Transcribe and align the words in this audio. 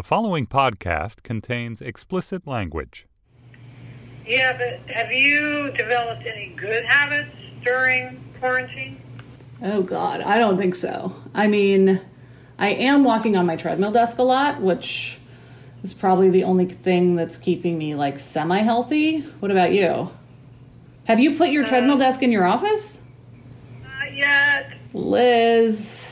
The 0.00 0.04
following 0.04 0.46
podcast 0.46 1.22
contains 1.22 1.82
explicit 1.82 2.46
language. 2.46 3.06
Yeah, 4.26 4.56
but 4.56 4.90
have 4.90 5.12
you 5.12 5.72
developed 5.72 6.24
any 6.24 6.54
good 6.56 6.86
habits 6.86 7.36
during 7.62 8.18
quarantine? 8.40 8.98
Oh, 9.62 9.82
God, 9.82 10.22
I 10.22 10.38
don't 10.38 10.56
think 10.56 10.74
so. 10.74 11.14
I 11.34 11.48
mean, 11.48 12.00
I 12.58 12.68
am 12.68 13.04
walking 13.04 13.36
on 13.36 13.44
my 13.44 13.56
treadmill 13.56 13.90
desk 13.90 14.16
a 14.16 14.22
lot, 14.22 14.62
which 14.62 15.18
is 15.82 15.92
probably 15.92 16.30
the 16.30 16.44
only 16.44 16.64
thing 16.64 17.14
that's 17.14 17.36
keeping 17.36 17.76
me 17.76 17.94
like 17.94 18.18
semi 18.18 18.60
healthy. 18.60 19.20
What 19.40 19.50
about 19.50 19.74
you? 19.74 20.08
Have 21.08 21.20
you 21.20 21.36
put 21.36 21.50
your 21.50 21.64
uh, 21.64 21.68
treadmill 21.68 21.98
desk 21.98 22.22
in 22.22 22.32
your 22.32 22.46
office? 22.46 23.02
Not 23.82 24.14
yet. 24.14 24.72
Liz. 24.94 26.09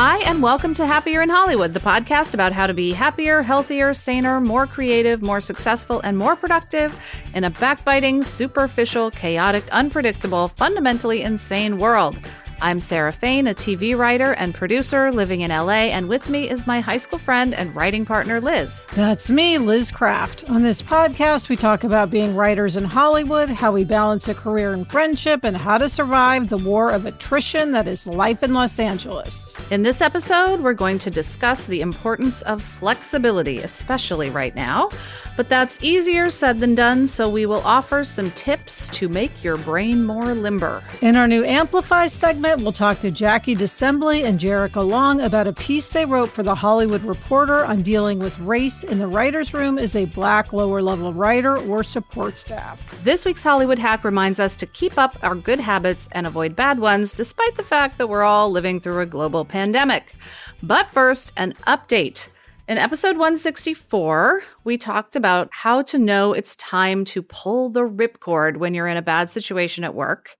Hi, 0.00 0.18
and 0.18 0.40
welcome 0.40 0.74
to 0.74 0.86
Happier 0.86 1.22
in 1.22 1.28
Hollywood, 1.28 1.72
the 1.72 1.80
podcast 1.80 2.32
about 2.32 2.52
how 2.52 2.68
to 2.68 2.72
be 2.72 2.92
happier, 2.92 3.42
healthier, 3.42 3.92
saner, 3.92 4.40
more 4.40 4.64
creative, 4.64 5.22
more 5.22 5.40
successful, 5.40 6.00
and 6.02 6.16
more 6.16 6.36
productive 6.36 6.96
in 7.34 7.42
a 7.42 7.50
backbiting, 7.50 8.22
superficial, 8.22 9.10
chaotic, 9.10 9.64
unpredictable, 9.72 10.46
fundamentally 10.46 11.22
insane 11.22 11.78
world. 11.78 12.16
I'm 12.60 12.80
Sarah 12.80 13.12
Fain, 13.12 13.46
a 13.46 13.54
TV 13.54 13.96
writer 13.96 14.32
and 14.32 14.52
producer 14.52 15.12
living 15.12 15.42
in 15.42 15.52
LA, 15.52 15.92
and 15.94 16.08
with 16.08 16.28
me 16.28 16.50
is 16.50 16.66
my 16.66 16.80
high 16.80 16.96
school 16.96 17.20
friend 17.20 17.54
and 17.54 17.74
writing 17.76 18.04
partner, 18.04 18.40
Liz. 18.40 18.84
That's 18.94 19.30
me, 19.30 19.58
Liz 19.58 19.92
Craft. 19.92 20.50
On 20.50 20.62
this 20.62 20.82
podcast, 20.82 21.48
we 21.48 21.54
talk 21.54 21.84
about 21.84 22.10
being 22.10 22.34
writers 22.34 22.76
in 22.76 22.82
Hollywood, 22.82 23.48
how 23.48 23.70
we 23.70 23.84
balance 23.84 24.26
a 24.26 24.34
career 24.34 24.72
and 24.72 24.90
friendship, 24.90 25.44
and 25.44 25.56
how 25.56 25.78
to 25.78 25.88
survive 25.88 26.48
the 26.48 26.58
war 26.58 26.90
of 26.90 27.06
attrition 27.06 27.70
that 27.72 27.86
is 27.86 28.08
life 28.08 28.42
in 28.42 28.52
Los 28.52 28.80
Angeles. 28.80 29.54
In 29.70 29.84
this 29.84 30.00
episode, 30.00 30.60
we're 30.60 30.72
going 30.72 30.98
to 30.98 31.10
discuss 31.12 31.64
the 31.64 31.80
importance 31.80 32.42
of 32.42 32.60
flexibility, 32.60 33.58
especially 33.58 34.30
right 34.30 34.56
now. 34.56 34.90
But 35.36 35.48
that's 35.48 35.78
easier 35.80 36.28
said 36.28 36.58
than 36.58 36.74
done, 36.74 37.06
so 37.06 37.28
we 37.28 37.46
will 37.46 37.62
offer 37.64 38.02
some 38.02 38.32
tips 38.32 38.88
to 38.88 39.08
make 39.08 39.44
your 39.44 39.56
brain 39.58 40.04
more 40.04 40.34
limber. 40.34 40.82
In 41.02 41.14
our 41.14 41.28
new 41.28 41.44
Amplify 41.44 42.08
segment, 42.08 42.47
we'll 42.56 42.72
talk 42.72 43.00
to 43.00 43.10
Jackie 43.10 43.54
DeSembly 43.54 44.24
and 44.24 44.40
Jericka 44.40 44.86
Long 44.86 45.20
about 45.20 45.46
a 45.46 45.52
piece 45.52 45.90
they 45.90 46.06
wrote 46.06 46.30
for 46.30 46.42
The 46.42 46.54
Hollywood 46.54 47.02
Reporter 47.04 47.64
on 47.66 47.82
dealing 47.82 48.18
with 48.20 48.38
race 48.38 48.84
in 48.84 48.98
the 48.98 49.06
writer's 49.06 49.52
room 49.52 49.78
as 49.78 49.94
a 49.94 50.06
black 50.06 50.52
lower 50.52 50.80
level 50.80 51.12
writer 51.12 51.58
or 51.58 51.82
support 51.82 52.38
staff. 52.38 53.02
This 53.04 53.26
week's 53.26 53.42
Hollywood 53.42 53.78
hack 53.78 54.02
reminds 54.02 54.40
us 54.40 54.56
to 54.58 54.66
keep 54.66 54.96
up 54.96 55.18
our 55.22 55.34
good 55.34 55.60
habits 55.60 56.08
and 56.12 56.26
avoid 56.26 56.56
bad 56.56 56.78
ones, 56.78 57.12
despite 57.12 57.56
the 57.56 57.64
fact 57.64 57.98
that 57.98 58.08
we're 58.08 58.22
all 58.22 58.50
living 58.50 58.80
through 58.80 59.00
a 59.00 59.06
global 59.06 59.44
pandemic. 59.44 60.14
But 60.62 60.90
first, 60.90 61.32
an 61.36 61.52
update. 61.66 62.28
In 62.66 62.78
episode 62.78 63.16
164, 63.16 64.42
we 64.64 64.78
talked 64.78 65.16
about 65.16 65.48
how 65.52 65.82
to 65.82 65.98
know 65.98 66.32
it's 66.32 66.56
time 66.56 67.04
to 67.06 67.22
pull 67.22 67.68
the 67.68 67.86
ripcord 67.86 68.56
when 68.56 68.72
you're 68.72 68.86
in 68.86 68.96
a 68.96 69.02
bad 69.02 69.28
situation 69.28 69.84
at 69.84 69.94
work. 69.94 70.36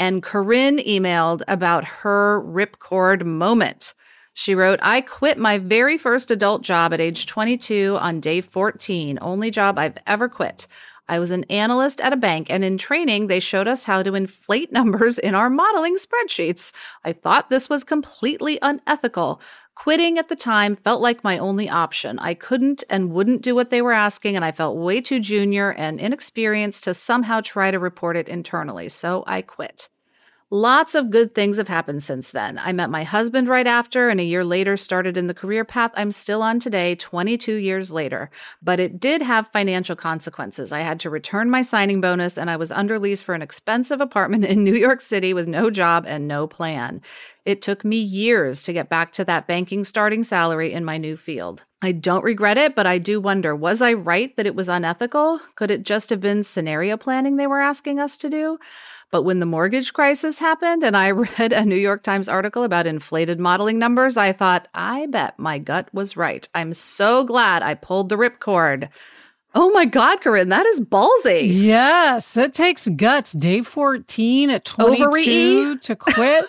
And 0.00 0.22
Corinne 0.22 0.78
emailed 0.78 1.42
about 1.46 1.84
her 1.84 2.42
ripcord 2.42 3.22
moment. 3.22 3.92
She 4.32 4.54
wrote, 4.54 4.78
I 4.82 5.02
quit 5.02 5.36
my 5.36 5.58
very 5.58 5.98
first 5.98 6.30
adult 6.30 6.62
job 6.62 6.94
at 6.94 7.02
age 7.02 7.26
22 7.26 7.98
on 8.00 8.18
day 8.18 8.40
14, 8.40 9.18
only 9.20 9.50
job 9.50 9.78
I've 9.78 9.98
ever 10.06 10.26
quit. 10.26 10.66
I 11.06 11.18
was 11.18 11.30
an 11.30 11.44
analyst 11.50 12.00
at 12.00 12.14
a 12.14 12.16
bank, 12.16 12.48
and 12.48 12.64
in 12.64 12.78
training, 12.78 13.26
they 13.26 13.40
showed 13.40 13.68
us 13.68 13.84
how 13.84 14.02
to 14.02 14.14
inflate 14.14 14.72
numbers 14.72 15.18
in 15.18 15.34
our 15.34 15.50
modeling 15.50 15.96
spreadsheets. 15.96 16.72
I 17.04 17.12
thought 17.12 17.50
this 17.50 17.68
was 17.68 17.84
completely 17.84 18.58
unethical. 18.62 19.42
Quitting 19.74 20.18
at 20.18 20.28
the 20.28 20.36
time 20.36 20.76
felt 20.76 21.00
like 21.00 21.24
my 21.24 21.38
only 21.38 21.68
option. 21.68 22.18
I 22.18 22.34
couldn't 22.34 22.84
and 22.90 23.12
wouldn't 23.12 23.42
do 23.42 23.54
what 23.54 23.70
they 23.70 23.80
were 23.80 23.92
asking, 23.92 24.36
and 24.36 24.44
I 24.44 24.52
felt 24.52 24.76
way 24.76 25.00
too 25.00 25.20
junior 25.20 25.72
and 25.72 25.98
inexperienced 25.98 26.84
to 26.84 26.94
somehow 26.94 27.40
try 27.40 27.70
to 27.70 27.78
report 27.78 28.16
it 28.16 28.28
internally, 28.28 28.88
so 28.88 29.24
I 29.26 29.42
quit. 29.42 29.88
Lots 30.52 30.96
of 30.96 31.10
good 31.10 31.32
things 31.32 31.58
have 31.58 31.68
happened 31.68 32.02
since 32.02 32.32
then. 32.32 32.58
I 32.58 32.72
met 32.72 32.90
my 32.90 33.04
husband 33.04 33.46
right 33.46 33.68
after, 33.68 34.08
and 34.08 34.18
a 34.18 34.24
year 34.24 34.42
later 34.42 34.76
started 34.76 35.16
in 35.16 35.28
the 35.28 35.34
career 35.34 35.64
path 35.64 35.92
I'm 35.94 36.10
still 36.10 36.42
on 36.42 36.58
today, 36.58 36.96
22 36.96 37.54
years 37.54 37.92
later. 37.92 38.32
But 38.60 38.80
it 38.80 38.98
did 38.98 39.22
have 39.22 39.46
financial 39.52 39.94
consequences. 39.94 40.72
I 40.72 40.80
had 40.80 40.98
to 41.00 41.10
return 41.10 41.50
my 41.50 41.62
signing 41.62 42.00
bonus, 42.00 42.36
and 42.36 42.50
I 42.50 42.56
was 42.56 42.72
under 42.72 42.98
lease 42.98 43.22
for 43.22 43.36
an 43.36 43.42
expensive 43.42 44.00
apartment 44.00 44.44
in 44.44 44.64
New 44.64 44.74
York 44.74 45.00
City 45.00 45.32
with 45.32 45.46
no 45.46 45.70
job 45.70 46.04
and 46.08 46.26
no 46.26 46.48
plan. 46.48 47.00
It 47.44 47.62
took 47.62 47.84
me 47.84 47.98
years 47.98 48.64
to 48.64 48.72
get 48.72 48.88
back 48.88 49.12
to 49.12 49.24
that 49.26 49.46
banking 49.46 49.84
starting 49.84 50.24
salary 50.24 50.72
in 50.72 50.84
my 50.84 50.98
new 50.98 51.16
field. 51.16 51.64
I 51.82 51.92
don't 51.92 52.24
regret 52.24 52.58
it, 52.58 52.74
but 52.74 52.86
I 52.86 52.98
do 52.98 53.20
wonder 53.20 53.56
was 53.56 53.80
I 53.80 53.94
right 53.94 54.36
that 54.36 54.46
it 54.46 54.54
was 54.54 54.68
unethical? 54.68 55.40
Could 55.54 55.70
it 55.70 55.82
just 55.82 56.10
have 56.10 56.20
been 56.20 56.44
scenario 56.44 56.96
planning 56.96 57.36
they 57.36 57.46
were 57.46 57.60
asking 57.60 57.98
us 57.98 58.16
to 58.18 58.28
do? 58.28 58.58
But 59.10 59.22
when 59.22 59.40
the 59.40 59.46
mortgage 59.46 59.92
crisis 59.92 60.38
happened 60.38 60.84
and 60.84 60.96
I 60.96 61.10
read 61.38 61.52
a 61.52 61.64
New 61.64 61.76
York 61.76 62.02
Times 62.02 62.28
article 62.28 62.64
about 62.64 62.86
inflated 62.86 63.40
modeling 63.40 63.78
numbers, 63.78 64.16
I 64.16 64.32
thought, 64.32 64.68
I 64.74 65.06
bet 65.06 65.38
my 65.38 65.58
gut 65.58 65.88
was 65.92 66.16
right. 66.16 66.46
I'm 66.54 66.72
so 66.72 67.24
glad 67.24 67.62
I 67.62 67.74
pulled 67.74 68.08
the 68.08 68.16
ripcord. 68.16 68.88
Oh 69.54 69.70
my 69.70 69.84
God, 69.84 70.20
Corinne, 70.20 70.50
that 70.50 70.66
is 70.66 70.80
ballsy. 70.80 71.48
Yes, 71.50 72.36
it 72.36 72.54
takes 72.54 72.86
guts. 72.88 73.32
Day 73.32 73.62
14 73.62 74.50
at 74.50 74.64
22 74.64 75.04
Ovary? 75.04 75.78
to 75.82 75.96
quit. 75.96 76.44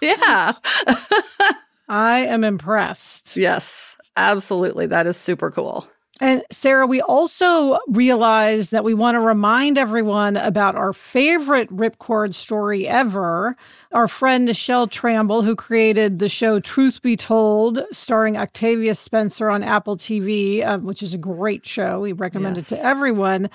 Yeah. 0.00 0.52
I 1.88 2.20
am 2.20 2.44
impressed. 2.44 3.36
yes, 3.36 3.96
absolutely. 4.16 4.86
That 4.86 5.06
is 5.06 5.16
super 5.16 5.50
cool. 5.50 5.88
And 6.20 6.44
Sarah, 6.52 6.86
we 6.86 7.00
also 7.00 7.78
realize 7.88 8.70
that 8.70 8.84
we 8.84 8.94
want 8.94 9.16
to 9.16 9.20
remind 9.20 9.76
everyone 9.76 10.36
about 10.36 10.76
our 10.76 10.92
favorite 10.92 11.68
ripcord 11.70 12.34
story 12.34 12.86
ever. 12.86 13.56
Our 13.90 14.06
friend 14.06 14.46
Nichelle 14.46 14.88
Tramble, 14.88 15.42
who 15.42 15.56
created 15.56 16.20
the 16.20 16.28
show 16.28 16.60
Truth 16.60 17.02
Be 17.02 17.16
Told, 17.16 17.82
starring 17.90 18.36
Octavia 18.36 18.94
Spencer 18.94 19.50
on 19.50 19.64
Apple 19.64 19.96
TV, 19.96 20.64
um, 20.64 20.84
which 20.84 21.02
is 21.02 21.14
a 21.14 21.18
great 21.18 21.66
show. 21.66 22.00
We 22.00 22.12
recommend 22.12 22.58
it 22.58 22.66
to 22.66 22.78
everyone. 22.84 23.50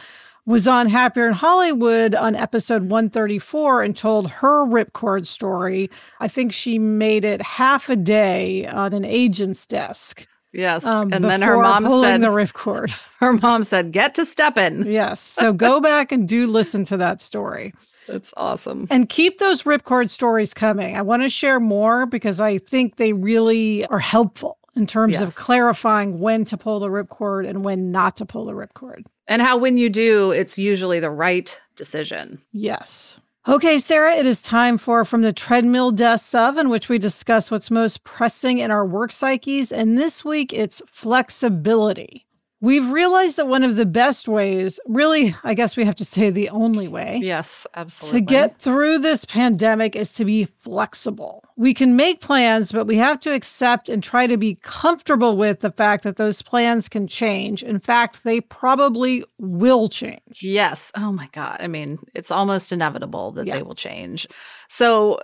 Was 0.45 0.67
on 0.67 0.87
Happier 0.87 1.27
in 1.27 1.33
Hollywood 1.33 2.15
on 2.15 2.35
episode 2.35 2.89
134 2.89 3.83
and 3.83 3.95
told 3.95 4.31
her 4.31 4.65
ripcord 4.65 5.27
story. 5.27 5.91
I 6.19 6.27
think 6.27 6.51
she 6.51 6.79
made 6.79 7.23
it 7.23 7.41
half 7.41 7.87
a 7.87 7.95
day 7.95 8.65
on 8.65 8.93
an 8.93 9.05
agent's 9.05 9.67
desk. 9.67 10.27
Yes. 10.51 10.85
Um, 10.85 11.13
and 11.13 11.23
then 11.23 11.41
her 11.41 11.61
mom 11.61 11.87
said, 11.87 12.21
the 12.21 12.27
ripcord. 12.27 12.89
her 13.19 13.33
mom 13.33 13.63
said, 13.63 13.91
get 13.91 14.15
to 14.15 14.25
stepping. 14.25 14.89
Yes. 14.89 15.21
So 15.21 15.53
go 15.53 15.79
back 15.81 16.11
and 16.11 16.27
do 16.27 16.47
listen 16.47 16.83
to 16.85 16.97
that 16.97 17.21
story. 17.21 17.73
That's 18.07 18.33
awesome. 18.35 18.88
And 18.89 19.07
keep 19.07 19.38
those 19.38 19.63
ripcord 19.63 20.09
stories 20.09 20.53
coming. 20.53 20.97
I 20.97 21.01
want 21.01 21.21
to 21.21 21.29
share 21.29 21.59
more 21.59 22.05
because 22.05 22.39
I 22.39 22.57
think 22.57 22.95
they 22.95 23.13
really 23.13 23.85
are 23.88 23.99
helpful 23.99 24.57
in 24.75 24.88
terms 24.88 25.19
of 25.19 25.35
clarifying 25.35 26.19
when 26.19 26.45
to 26.45 26.57
pull 26.57 26.79
the 26.79 26.89
ripcord 26.89 27.47
and 27.47 27.63
when 27.63 27.91
not 27.91 28.17
to 28.17 28.25
pull 28.25 28.45
the 28.45 28.53
ripcord. 28.53 29.05
And 29.27 29.41
how 29.41 29.57
when 29.57 29.77
you 29.77 29.89
do, 29.89 30.31
it's 30.31 30.57
usually 30.57 30.99
the 30.99 31.11
right 31.11 31.59
decision. 31.75 32.41
Yes. 32.51 33.19
Okay, 33.49 33.79
Sarah, 33.79 34.13
it 34.13 34.27
is 34.27 34.43
time 34.43 34.77
for 34.77 35.03
From 35.03 35.23
the 35.23 35.33
Treadmill 35.33 35.89
Desks 35.89 36.35
of, 36.35 36.55
in 36.59 36.69
which 36.69 36.87
we 36.87 36.99
discuss 36.99 37.49
what's 37.49 37.71
most 37.71 38.03
pressing 38.03 38.59
in 38.59 38.69
our 38.69 38.85
work 38.85 39.11
psyches. 39.11 39.71
And 39.71 39.97
this 39.97 40.23
week, 40.23 40.53
it's 40.53 40.83
flexibility. 40.85 42.27
We've 42.61 42.89
realized 42.91 43.37
that 43.37 43.47
one 43.47 43.63
of 43.63 43.77
the 43.77 43.85
best 43.85 44.27
ways, 44.27 44.81
really, 44.85 45.33
I 45.45 45.53
guess 45.53 45.77
we 45.77 45.85
have 45.85 45.95
to 45.95 46.03
say 46.05 46.29
the 46.29 46.49
only 46.49 46.89
way, 46.89 47.19
Yes, 47.23 47.65
absolutely. 47.73 48.19
to 48.19 48.25
get 48.25 48.59
through 48.59 48.99
this 48.99 49.23
pandemic 49.23 49.95
is 49.95 50.11
to 50.13 50.25
be 50.25 50.43
flexible. 50.43 51.45
We 51.55 51.73
can 51.73 51.95
make 51.95 52.19
plans, 52.19 52.73
but 52.73 52.85
we 52.85 52.97
have 52.97 53.19
to 53.21 53.33
accept 53.33 53.88
and 53.88 54.03
try 54.03 54.27
to 54.27 54.35
be 54.35 54.56
comfortable 54.61 55.38
with 55.38 55.61
the 55.61 55.71
fact 55.71 56.03
that 56.03 56.17
those 56.17 56.41
plans 56.41 56.89
can 56.89 57.07
change. 57.07 57.63
In 57.63 57.79
fact, 57.79 58.25
they 58.25 58.41
probably 58.41 59.23
will 59.38 59.88
change. 59.88 60.39
Yes. 60.41 60.91
Oh 60.97 61.13
my 61.13 61.29
God. 61.31 61.57
I 61.62 61.67
mean, 61.67 62.00
it's 62.13 62.31
almost 62.31 62.73
inevitable 62.73 63.31
that 63.33 63.47
Yeah. 63.47 63.55
they 63.55 63.63
will 63.63 63.75
change. 63.75 64.27
So, 64.67 65.19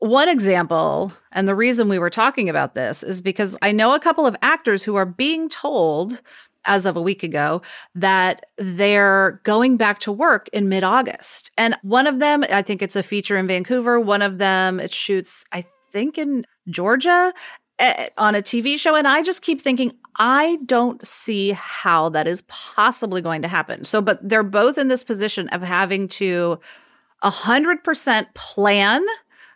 one 0.00 0.30
example, 0.30 1.12
and 1.30 1.46
the 1.46 1.54
reason 1.54 1.86
we 1.88 1.98
were 1.98 2.08
talking 2.08 2.48
about 2.48 2.74
this 2.74 3.02
is 3.02 3.20
because 3.20 3.56
I 3.60 3.70
know 3.70 3.92
a 3.94 4.00
couple 4.00 4.26
of 4.26 4.34
actors 4.40 4.82
who 4.82 4.96
are 4.96 5.04
being 5.04 5.48
told 5.50 6.22
as 6.64 6.86
of 6.86 6.96
a 6.96 7.02
week 7.02 7.22
ago 7.22 7.62
that 7.94 8.46
they're 8.58 9.40
going 9.44 9.76
back 9.76 9.98
to 10.00 10.12
work 10.12 10.48
in 10.52 10.68
mid 10.68 10.84
August. 10.84 11.50
And 11.56 11.76
one 11.82 12.06
of 12.06 12.18
them, 12.18 12.44
I 12.50 12.62
think 12.62 12.82
it's 12.82 12.96
a 12.96 13.02
feature 13.02 13.36
in 13.36 13.46
Vancouver. 13.46 14.00
One 14.00 14.22
of 14.22 14.38
them, 14.38 14.80
it 14.80 14.92
shoots, 14.92 15.44
I 15.52 15.64
think, 15.92 16.18
in 16.18 16.46
Georgia 16.68 17.32
eh, 17.78 18.08
on 18.18 18.34
a 18.34 18.42
TV 18.42 18.78
show. 18.78 18.94
And 18.94 19.08
I 19.08 19.22
just 19.22 19.42
keep 19.42 19.60
thinking, 19.60 19.92
I 20.16 20.58
don't 20.66 21.04
see 21.06 21.52
how 21.52 22.08
that 22.10 22.28
is 22.28 22.42
possibly 22.48 23.22
going 23.22 23.42
to 23.42 23.48
happen. 23.48 23.84
So, 23.84 24.00
but 24.00 24.20
they're 24.26 24.42
both 24.42 24.76
in 24.76 24.88
this 24.88 25.04
position 25.04 25.48
of 25.48 25.62
having 25.62 26.08
to 26.08 26.58
100% 27.22 28.34
plan 28.34 29.04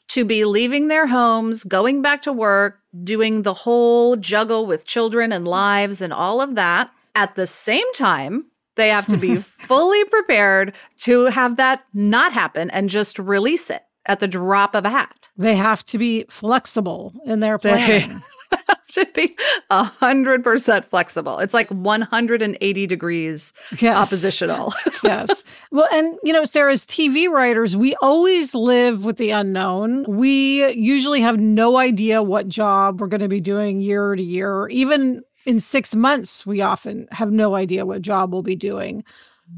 to 0.09 0.25
be 0.25 0.45
leaving 0.45 0.89
their 0.89 1.07
homes, 1.07 1.65
going 1.65 2.03
back 2.03 2.23
to 2.23 2.33
work, 2.33 2.81
doing 3.03 3.43
the 3.43 3.55
whole 3.55 4.17
juggle 4.17 4.67
with 4.67 4.87
children 4.87 5.33
and 5.33 5.47
lives 5.49 6.01
and 6.01 6.13
all 6.13 6.41
of 6.41 6.55
that. 6.55 6.91
At 7.15 7.35
the 7.35 7.47
same 7.47 7.91
time, 7.95 8.47
they 8.77 8.89
have 8.89 9.07
to 9.07 9.17
be 9.17 9.37
fully 9.37 10.05
prepared 10.05 10.75
to 10.99 11.27
have 11.27 11.57
that 11.57 11.85
not 11.93 12.33
happen 12.33 12.71
and 12.71 12.91
just 12.91 13.19
release 13.19 13.71
it 13.71 13.83
at 14.07 14.21
the 14.21 14.29
drop 14.29 14.75
of 14.75 14.85
a 14.85 14.91
hat. 14.91 15.29
They 15.37 15.57
have 15.57 15.85
to 15.87 15.99
be 15.99 16.27
flexible 16.29 17.13
in 17.25 17.41
their 17.41 17.59
planning. 17.59 18.23
Should 18.95 19.13
be 19.13 19.37
a 19.71 19.83
hundred 19.83 20.45
percent 20.45 20.85
flexible. 20.85 21.41
It's 21.41 21.53
like 21.53 21.69
180 21.69 22.87
degrees 22.87 23.53
Yes. 23.81 23.97
oppositional. 23.97 24.73
yes. 25.03 25.43
Well, 25.73 25.89
and 25.93 26.17
you 26.23 26.33
know, 26.33 26.45
Sarah's 26.45 26.87
TV 26.87 27.29
writers, 27.29 27.77
we 27.77 27.97
always 28.01 28.55
live 28.55 29.05
with 29.05 29.17
the 29.17 29.31
unknown. 29.31 30.05
We 30.05 30.71
usually 30.75 31.21
have 31.23 31.41
no 31.41 31.77
idea 31.77 32.23
what 32.23 32.47
job 32.47 33.01
we're 33.01 33.09
going 33.09 33.21
to 33.21 33.29
be 33.29 33.41
doing 33.41 33.81
year 33.81 34.15
to 34.15 34.23
year. 34.23 34.69
Even 34.69 35.23
in 35.45 35.59
six 35.59 35.97
months, 35.97 36.47
we 36.47 36.61
often 36.63 37.09
have 37.11 37.33
no 37.33 37.57
idea 37.57 37.85
what 37.85 38.01
job 38.01 38.33
we'll 38.33 38.43
be 38.43 38.55
doing. 38.55 39.03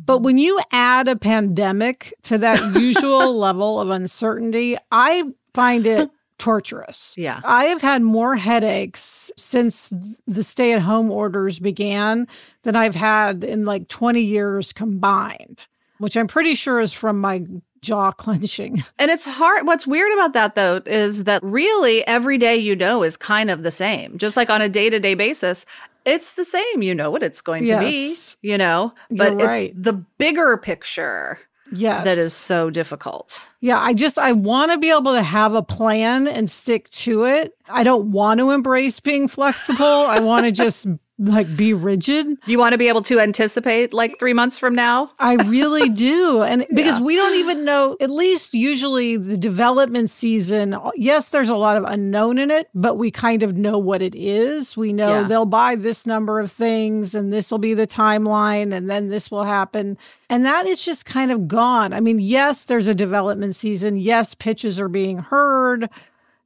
But 0.06 0.19
when 0.23 0.39
you 0.39 0.59
add 0.73 1.09
a 1.09 1.15
pandemic 1.17 2.15
to 2.23 2.39
that 2.39 2.75
usual 2.81 3.37
level 3.37 3.81
of 3.81 3.91
uncertainty, 3.91 4.77
I 4.91 5.25
find 5.53 5.87
it 5.87 6.11
torturous. 6.38 7.15
Yeah. 7.17 7.41
I 7.44 7.65
have 7.67 7.83
had 7.83 8.03
more 8.03 8.37
headaches 8.37 9.31
since 9.37 9.88
the 10.27 10.43
stay 10.44 10.73
at 10.73 10.83
home 10.83 11.11
orders 11.11 11.59
began 11.59 12.27
than 12.62 12.77
I've 12.77 12.94
had 12.94 13.43
in 13.44 13.65
like 13.65 13.88
20 13.88 14.21
years 14.21 14.73
combined, 14.73 15.67
which 15.99 16.17
I'm 16.17 16.27
pretty 16.27 16.55
sure 16.55 16.81
is 16.81 16.93
from 16.93 17.21
my 17.21 17.44
jaw 17.81 18.11
clenching. 18.12 18.83
And 18.99 19.11
it's 19.11 19.25
hard. 19.25 19.67
What's 19.67 19.87
weird 19.87 20.12
about 20.15 20.33
that, 20.35 20.55
though, 20.55 20.83
is 20.87 21.25
that 21.25 21.43
really 21.43 22.06
every 22.06 22.39
day 22.39 22.56
you 22.56 22.77
know 22.77 23.03
is 23.03 23.17
kind 23.17 23.50
of 23.50 23.62
the 23.62 23.71
same. 23.71 24.19
Just 24.19 24.37
like 24.37 24.50
on 24.50 24.61
a 24.62 24.69
day 24.69 24.91
to 24.91 25.00
day 25.00 25.15
basis, 25.15 25.65
it's 26.05 26.35
the 26.35 26.44
same. 26.44 26.82
You 26.82 26.94
know 26.94 27.11
what 27.11 27.23
it's 27.23 27.41
going 27.41 27.65
to 27.65 27.69
Yes. 27.71 28.37
be, 28.43 28.49
you 28.50 28.59
know, 28.59 28.93
but 29.11 29.32
You're 29.32 29.41
it's 29.49 29.56
right. 29.56 29.82
the 29.82 29.93
bigger 29.93 30.56
picture 30.56 31.39
Yes. 31.73 32.05
that 32.05 32.19
is 32.19 32.33
so 32.33 32.71
difficult. 32.71 33.49
Yeah, 33.61 33.79
I 33.81 33.93
just 33.95 34.19
I 34.19 34.33
want 34.33 34.73
to 34.73 34.79
be 34.79 34.91
able 34.91 35.13
to 35.15 35.23
have 35.23 35.55
a 35.55 35.63
plan 35.63 36.29
and 36.29 36.49
stick 36.51 36.89
to 36.91 37.25
it. 37.25 37.55
I 37.69 37.83
don't 37.83 38.13
want 38.13 38.39
to 38.41 38.51
embrace 38.51 39.01
being 39.01 39.29
flexible. 39.29 39.85
I 39.85 40.21
want 40.21 40.47
to 40.47 40.53
just 40.53 40.87
like 41.19 41.57
be 41.57 41.73
rigid. 41.73 42.27
You 42.47 42.59
want 42.59 42.73
to 42.73 42.79
be 42.79 42.89
able 42.89 43.03
to 43.05 43.19
anticipate 43.21 43.93
like 43.95 44.19
three 44.19 44.35
months 44.35 44.59
from 44.59 44.75
now? 44.75 45.11
I 45.19 45.35
really 45.47 45.89
do. 46.11 46.43
And 46.43 46.67
because 46.75 47.01
we 47.01 47.17
don't 47.17 47.37
even 47.37 47.65
know, 47.65 47.97
at 48.01 48.11
least 48.11 48.53
usually 48.53 49.17
the 49.17 49.39
development 49.39 50.11
season, 50.11 50.77
yes, 50.95 51.31
there's 51.31 51.49
a 51.49 51.57
lot 51.57 51.79
of 51.79 51.85
unknown 51.85 52.37
in 52.39 52.51
it, 52.51 52.69
but 52.75 52.97
we 52.97 53.11
kind 53.11 53.43
of 53.43 53.57
know 53.57 53.79
what 53.79 54.03
it 54.03 54.15
is. 54.15 54.77
We 54.77 54.93
know 54.93 55.21
Yeah. 55.23 55.29
they'll 55.29 55.47
buy 55.47 55.75
this 55.75 56.05
number 56.05 56.39
of 56.39 56.53
things 56.53 57.15
and 57.15 57.33
this 57.33 57.51
will 57.51 57.59
be 57.59 57.73
the 57.73 57.87
timeline 57.87 58.75
and 58.75 58.91
then 58.91 59.09
this 59.09 59.31
will 59.31 59.45
happen. 59.45 59.97
And 60.29 60.45
that 60.45 60.67
is 60.67 60.83
just 60.83 61.07
kind 61.07 61.33
of 61.33 61.49
gone. 61.49 61.95
I 61.95 62.01
mean, 62.01 62.19
yes, 62.19 62.65
there's 62.65 62.89
a 62.89 62.95
development 62.95 63.57
season. 63.57 63.97
Yes, 63.97 64.35
pitches 64.35 64.79
are 64.79 64.89
being 64.89 65.19
heard. 65.21 65.89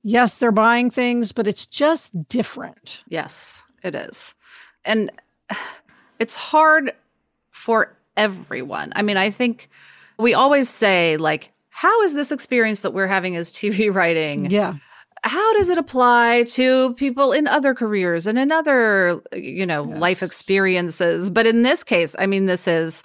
Yes, 0.03 0.39
they're 0.39 0.53
buying 0.53 0.91
things, 0.91 1.33
but 1.33 1.47
it's 1.47 1.67
just 1.67 2.29
different. 2.29 3.03
Yes, 3.09 3.65
it 3.83 3.95
is. 3.95 4.35
And 4.85 5.11
it's 6.19 6.35
hard 6.37 6.93
for 7.51 7.97
everyone. 8.17 8.93
I 8.97 9.03
mean, 9.03 9.17
I 9.17 9.31
think 9.31 9.69
we 10.19 10.35
always 10.35 10.69
say, 10.69 11.17
like, 11.17 11.53
how 11.71 12.03
is 12.03 12.15
this 12.15 12.33
experience 12.33 12.81
that 12.81 12.93
we're 12.93 13.07
having 13.07 13.37
as 13.37 13.53
TV 13.53 13.93
writing? 13.95 14.51
Yeah. 14.51 14.75
How 15.23 15.53
does 15.55 15.69
it 15.69 15.77
apply 15.77 16.45
to 16.51 16.95
people 16.95 17.33
in 17.33 17.47
other 17.47 17.75
careers 17.75 18.27
and 18.27 18.39
in 18.39 18.51
other, 18.51 19.21
you 19.35 19.67
know, 19.67 19.83
life 19.83 20.23
experiences? 20.23 21.31
But 21.31 21.47
in 21.47 21.63
this 21.63 21.85
case, 21.85 22.17
I 22.19 22.25
mean, 22.27 22.47
this 22.47 22.67
is 22.67 23.03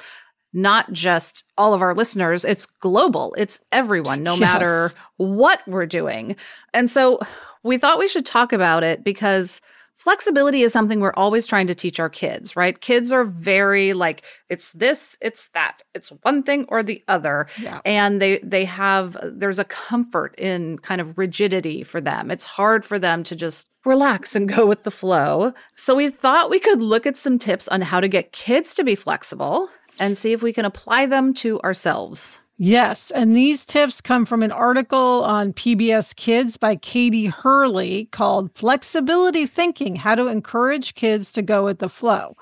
not 0.54 0.94
just 0.94 1.44
all 1.58 1.74
of 1.74 1.82
our 1.82 1.94
listeners, 1.94 2.46
it's 2.46 2.66
global, 2.66 3.36
it's 3.38 3.60
everyone, 3.74 4.24
no 4.24 4.32
Yes. 4.36 4.40
matter 4.40 4.92
what 5.18 5.60
we're 5.68 5.86
doing. 5.86 6.38
And 6.74 6.90
so 6.90 7.20
we 7.64 7.78
thought 7.78 8.00
we 8.00 8.08
should 8.08 8.26
talk 8.26 8.54
about 8.54 8.82
it 8.82 9.04
because 9.04 9.60
flexibility 9.96 10.62
is 10.62 10.74
something 10.74 11.00
we're 11.00 11.14
always 11.14 11.48
trying 11.48 11.68
to 11.68 11.76
teach 11.76 12.00
our 12.00 12.10
kids, 12.10 12.56
right? 12.56 12.80
Kids 12.80 13.12
are 13.12 13.24
very 13.24 13.94
like 13.94 14.24
it's 14.50 14.72
this, 14.74 15.18
it's 15.22 15.50
that. 15.50 15.82
It's 15.94 16.10
one 16.22 16.44
thing 16.44 16.66
or 16.70 16.84
the 16.84 17.04
other. 17.08 17.48
Yeah. 17.60 17.80
And 17.86 18.22
they 18.22 18.40
they 18.40 18.66
have 18.66 19.18
there's 19.24 19.60
a 19.60 19.66
comfort 19.66 20.36
in 20.38 20.78
kind 20.80 21.02
of 21.02 21.18
rigidity 21.18 21.84
for 21.84 22.02
them. 22.02 22.30
It's 22.30 22.46
hard 22.46 22.86
for 22.86 23.00
them 23.00 23.24
to 23.24 23.36
just 23.36 23.70
relax 23.86 24.36
and 24.36 24.48
go 24.56 24.66
with 24.66 24.84
the 24.84 24.92
flow. 24.92 25.54
So 25.76 25.96
we 25.96 26.10
thought 26.10 26.50
we 26.50 26.60
could 26.60 26.82
look 26.82 27.06
at 27.06 27.18
some 27.18 27.40
tips 27.40 27.68
on 27.68 27.82
how 27.82 28.00
to 28.00 28.08
get 28.08 28.32
kids 28.32 28.76
to 28.76 28.84
be 28.84 28.96
flexible 28.96 29.70
and 30.00 30.18
see 30.18 30.34
if 30.34 30.44
we 30.44 30.54
can 30.54 30.66
apply 30.66 31.06
them 31.06 31.34
to 31.36 31.60
ourselves. 31.62 32.40
Yes, 32.58 33.12
and 33.12 33.36
these 33.36 33.66
tips 33.66 34.00
come 34.00 34.26
from 34.26 34.42
an 34.42 34.52
article 34.52 35.24
on 35.26 35.52
PBS 35.52 36.16
Kids 36.16 36.56
by 36.56 36.78
Katie 36.78 37.26
Hurley 37.26 38.06
called 38.12 38.56
Flexibility 38.56 39.46
Thinking 39.46 39.98
How 39.98 40.16
to 40.16 40.28
Encourage 40.28 40.96
Kids 40.96 41.34
to 41.34 41.42
Go 41.42 41.66
with 41.66 41.80
the 41.80 41.90
Flow. 41.90 42.38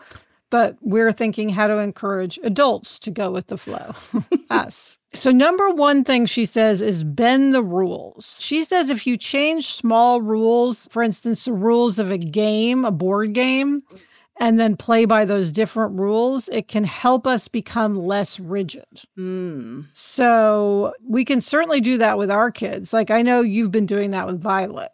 But 0.52 0.78
we're 0.82 1.12
thinking 1.12 1.50
how 1.50 1.66
to 1.66 1.80
encourage 1.80 2.40
adults 2.44 3.00
to 3.00 3.10
go 3.10 3.32
with 3.32 3.48
the 3.48 3.58
flow, 3.58 3.96
us. 4.52 5.00
So, 5.12 5.32
number 5.32 5.72
one 5.72 6.04
thing 6.04 6.28
she 6.28 6.46
says 6.46 6.80
is 6.80 7.04
bend 7.04 7.56
the 7.56 7.64
rules. 7.64 8.40
She 8.40 8.64
says 8.64 8.92
if 8.92 9.08
you 9.08 9.18
change 9.18 9.74
small 9.74 10.22
rules, 10.22 10.88
for 10.92 11.02
instance, 11.02 11.46
the 11.46 11.54
rules 11.54 11.98
of 11.98 12.12
a 12.12 12.20
game, 12.20 12.86
a 12.86 12.92
board 12.92 13.34
game, 13.34 13.82
and 14.40 14.60
then 14.60 14.76
play 14.76 15.06
by 15.06 15.26
those 15.26 15.52
different 15.52 16.00
rules, 16.00 16.50
it 16.50 16.68
can 16.68 16.84
help 16.84 17.28
us 17.28 17.48
become 17.48 17.96
less 17.96 18.40
rigid. 18.40 19.04
Mm. 19.18 19.88
So 19.94 20.94
we 21.08 21.24
can 21.24 21.42
certainly 21.42 21.82
do 21.82 21.98
that 22.00 22.18
with 22.18 22.32
our 22.32 22.52
kids. 22.52 22.94
Like 22.94 23.12
I 23.12 23.22
know 23.22 23.42
you've 23.42 23.72
been 23.72 23.86
doing 23.86 24.12
that 24.12 24.26
with 24.26 24.42
Violet. 24.42 24.92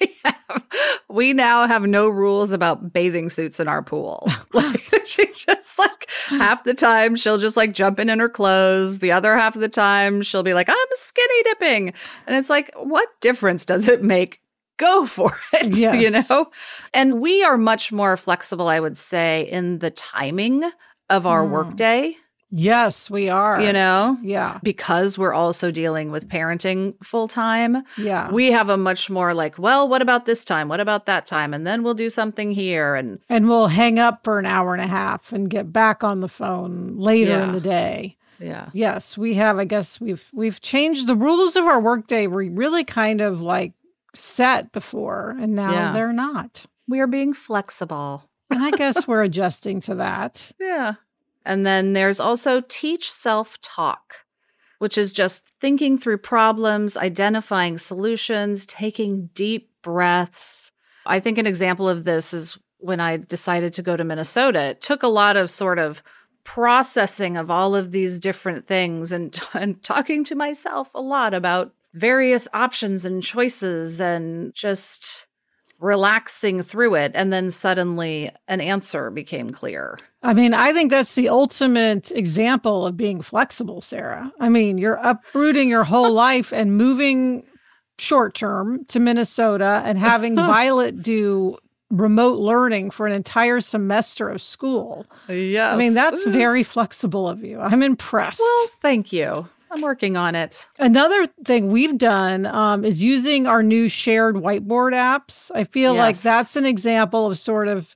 we 1.08 1.32
now 1.32 1.66
have 1.66 1.82
no 1.82 2.08
rules 2.08 2.52
about 2.52 2.92
bathing 2.92 3.28
suits 3.28 3.60
in 3.60 3.68
our 3.68 3.82
pool. 3.82 4.28
Like 4.54 4.82
she 5.06 5.26
just 5.26 5.78
like 5.78 6.10
half 6.28 6.64
the 6.64 6.74
time 6.74 7.16
she'll 7.16 7.38
just 7.38 7.56
like 7.56 7.72
jump 7.72 8.00
in 8.00 8.08
in 8.08 8.18
her 8.18 8.28
clothes. 8.28 8.98
The 8.98 9.12
other 9.12 9.36
half 9.36 9.54
of 9.54 9.60
the 9.60 9.68
time 9.68 10.22
she'll 10.22 10.42
be 10.42 10.54
like, 10.54 10.68
I'm 10.68 10.76
skinny 10.92 11.42
dipping. 11.44 11.92
And 12.26 12.36
it's 12.36 12.50
like, 12.50 12.70
what 12.76 13.08
difference 13.20 13.64
does 13.64 13.88
it 13.88 14.02
make? 14.02 14.40
Go 14.78 15.04
for 15.04 15.30
it. 15.52 15.76
You 15.76 16.10
know? 16.10 16.50
And 16.94 17.20
we 17.20 17.44
are 17.44 17.58
much 17.58 17.92
more 17.92 18.16
flexible, 18.16 18.68
I 18.68 18.80
would 18.80 18.96
say, 18.96 19.42
in 19.42 19.78
the 19.80 19.90
timing 19.90 20.64
of 21.10 21.26
our 21.26 21.44
Mm. 21.44 21.50
workday, 21.50 22.14
Yes, 22.50 23.10
we 23.10 23.28
are. 23.28 23.60
you 23.60 23.74
know? 23.74 24.16
Yeah. 24.22 24.58
Because 24.62 25.18
we're 25.18 25.34
also 25.34 25.70
dealing 25.70 26.10
with 26.10 26.30
parenting 26.30 26.94
full 27.04 27.28
time. 27.28 27.82
Yeah. 27.98 28.30
We 28.30 28.50
have 28.52 28.70
a 28.70 28.78
much 28.78 29.10
more 29.10 29.34
like, 29.34 29.58
well, 29.58 29.86
what 29.86 30.00
about 30.00 30.24
this 30.24 30.46
time? 30.46 30.66
What 30.68 30.80
about 30.80 31.04
that 31.04 31.26
time? 31.26 31.52
And 31.52 31.66
then 31.66 31.82
we'll 31.82 31.92
do 31.92 32.08
something 32.08 32.52
here. 32.52 32.94
And 32.94 33.18
and 33.28 33.48
we'll 33.50 33.66
hang 33.68 33.98
up 33.98 34.24
for 34.24 34.38
an 34.38 34.46
hour 34.46 34.72
and 34.72 34.82
a 34.82 34.86
half 34.86 35.30
and 35.30 35.50
get 35.50 35.74
back 35.74 36.02
on 36.02 36.20
the 36.20 36.28
phone 36.28 36.96
later 36.96 37.38
in 37.38 37.52
the 37.52 37.60
day. 37.60 38.16
yeah. 38.40 38.70
Yes, 38.72 39.18
we 39.18 39.34
have. 39.34 39.58
I 39.58 39.66
guess 39.66 40.00
we've 40.00 40.30
we've 40.32 40.60
changed 40.62 41.06
the 41.06 41.16
rules 41.16 41.54
of 41.54 41.66
our 41.66 41.80
workday. 41.80 42.28
We 42.28 42.48
really 42.48 42.84
kind 42.84 43.20
of 43.20 43.42
like 43.42 43.72
set 44.18 44.72
before, 44.72 45.36
and 45.40 45.54
now 45.54 45.72
Yeah. 45.72 45.92
they're 45.92 46.12
not. 46.12 46.66
We 46.88 47.00
are 47.00 47.06
being 47.06 47.32
flexible. 47.32 48.24
And 48.50 48.62
I 48.62 48.70
guess 48.70 49.06
we're 49.06 49.22
adjusting 49.30 49.80
to 49.82 49.94
that. 49.96 50.52
Yeah. 50.60 50.94
And 51.44 51.66
then 51.66 51.92
there's 51.92 52.20
also 52.20 52.62
teach 52.66 53.10
self 53.10 53.58
talk, 53.60 54.24
which 54.78 54.98
is 54.98 55.12
just 55.12 55.52
thinking 55.60 55.96
through 55.98 56.18
problems, 56.18 56.96
identifying 56.96 57.78
solutions, 57.78 58.66
taking 58.66 59.30
deep 59.34 59.70
breaths. 59.82 60.72
I 61.06 61.20
think 61.20 61.38
an 61.38 61.46
example 61.46 61.88
of 61.88 62.04
this 62.04 62.34
is 62.34 62.58
when 62.78 63.00
I 63.00 63.16
decided 63.16 63.72
to 63.74 63.82
go 63.82 63.96
to 63.96 64.04
Minnesota. 64.04 64.60
It 64.70 64.80
took 64.80 65.02
a 65.02 65.08
lot 65.08 65.36
of 65.36 65.50
sort 65.50 65.78
of 65.78 66.02
processing 66.44 67.36
of 67.36 67.50
all 67.50 67.74
of 67.74 67.90
these 67.92 68.18
different 68.20 68.66
things 68.66 69.12
and, 69.12 69.38
and 69.54 69.82
talking 69.82 70.24
to 70.24 70.34
myself 70.34 70.90
a 70.94 71.00
lot 71.00 71.34
about 71.34 71.72
various 71.94 72.48
options 72.52 73.04
and 73.04 73.22
choices 73.22 74.00
and 74.00 74.54
just 74.54 75.26
relaxing 75.80 76.62
through 76.62 76.96
it. 76.96 77.12
And 77.14 77.32
then 77.32 77.50
suddenly 77.50 78.30
an 78.48 78.60
answer 78.60 79.10
became 79.10 79.50
clear. 79.50 79.98
I 80.22 80.34
mean, 80.34 80.52
I 80.52 80.72
think 80.72 80.90
that's 80.90 81.14
the 81.14 81.28
ultimate 81.28 82.10
example 82.10 82.86
of 82.86 82.96
being 82.96 83.22
flexible, 83.22 83.80
Sarah. 83.80 84.32
I 84.40 84.48
mean, 84.48 84.78
you're 84.78 84.98
uprooting 85.00 85.68
your 85.68 85.84
whole 85.84 86.12
life 86.12 86.52
and 86.52 86.76
moving 86.76 87.44
short 87.98 88.34
term 88.34 88.84
to 88.86 89.00
Minnesota 89.00 89.82
and 89.84 89.98
having 89.98 90.34
Violet 90.36 91.02
do 91.02 91.58
remote 91.90 92.38
learning 92.38 92.90
for 92.90 93.06
an 93.06 93.12
entire 93.12 93.60
semester 93.60 94.28
of 94.28 94.42
school. 94.42 95.06
Yeah. 95.28 95.72
I 95.72 95.76
mean, 95.76 95.94
that's 95.94 96.24
mm. 96.24 96.32
very 96.32 96.62
flexible 96.62 97.28
of 97.28 97.42
you. 97.42 97.60
I'm 97.60 97.82
impressed. 97.82 98.40
Well, 98.40 98.68
thank 98.80 99.12
you. 99.12 99.48
I'm 99.70 99.82
working 99.82 100.16
on 100.16 100.34
it. 100.34 100.66
Another 100.78 101.26
thing 101.44 101.70
we've 101.70 101.98
done 101.98 102.46
um, 102.46 102.84
is 102.84 103.02
using 103.02 103.46
our 103.46 103.62
new 103.62 103.88
shared 103.88 104.36
whiteboard 104.36 104.92
apps. 104.92 105.50
I 105.54 105.64
feel 105.64 105.94
like 105.94 106.16
that's 106.18 106.56
an 106.56 106.64
example 106.66 107.26
of 107.26 107.38
sort 107.38 107.68
of 107.68 107.94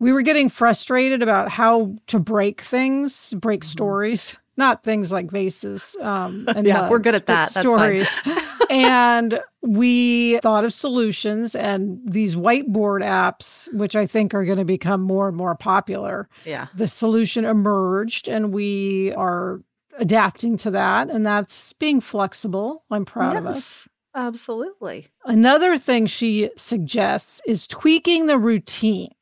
we 0.00 0.12
were 0.12 0.22
getting 0.22 0.48
frustrated 0.48 1.22
about 1.22 1.48
how 1.50 1.94
to 2.08 2.18
break 2.18 2.60
things, 2.60 3.32
break 3.34 3.60
Mm-hmm. 3.60 3.70
stories, 3.70 4.38
not 4.56 4.82
things 4.82 5.10
like 5.12 5.30
vases. 5.30 5.96
Um, 6.00 6.46
and 6.54 6.66
Yeah, 6.66 6.88
we're 6.90 6.98
good 6.98 7.14
at 7.14 7.26
that. 7.26 7.50
That's 7.52 7.60
stories. 7.60 8.08
and 8.70 9.40
we 9.62 10.38
thought 10.40 10.64
of 10.64 10.72
solutions 10.72 11.54
and 11.54 12.00
these 12.04 12.34
whiteboard 12.34 13.02
apps, 13.02 13.72
which 13.74 13.94
I 13.96 14.06
think 14.06 14.34
are 14.34 14.44
going 14.44 14.58
to 14.58 14.64
become 14.64 15.00
more 15.00 15.28
and 15.28 15.36
more 15.36 15.54
popular 15.54 16.28
Yeah. 16.44 16.66
the 16.74 16.88
solution 16.88 17.44
emerged 17.44 18.28
and 18.28 18.52
we 18.52 19.12
are 19.14 19.60
adapting 19.98 20.56
to 20.58 20.70
that 20.70 21.08
and 21.10 21.24
that's 21.24 21.72
being 21.74 22.00
flexible 22.00 22.84
i'm 22.90 23.04
proud 23.04 23.36
of 23.36 23.46
us. 23.46 23.88
Absolutely. 24.16 25.08
another 25.24 25.76
thing 25.76 26.06
she 26.06 26.50
suggests 26.56 27.40
is 27.46 27.66
tweaking 27.66 28.26
the 28.26 28.38
routine 28.38 29.12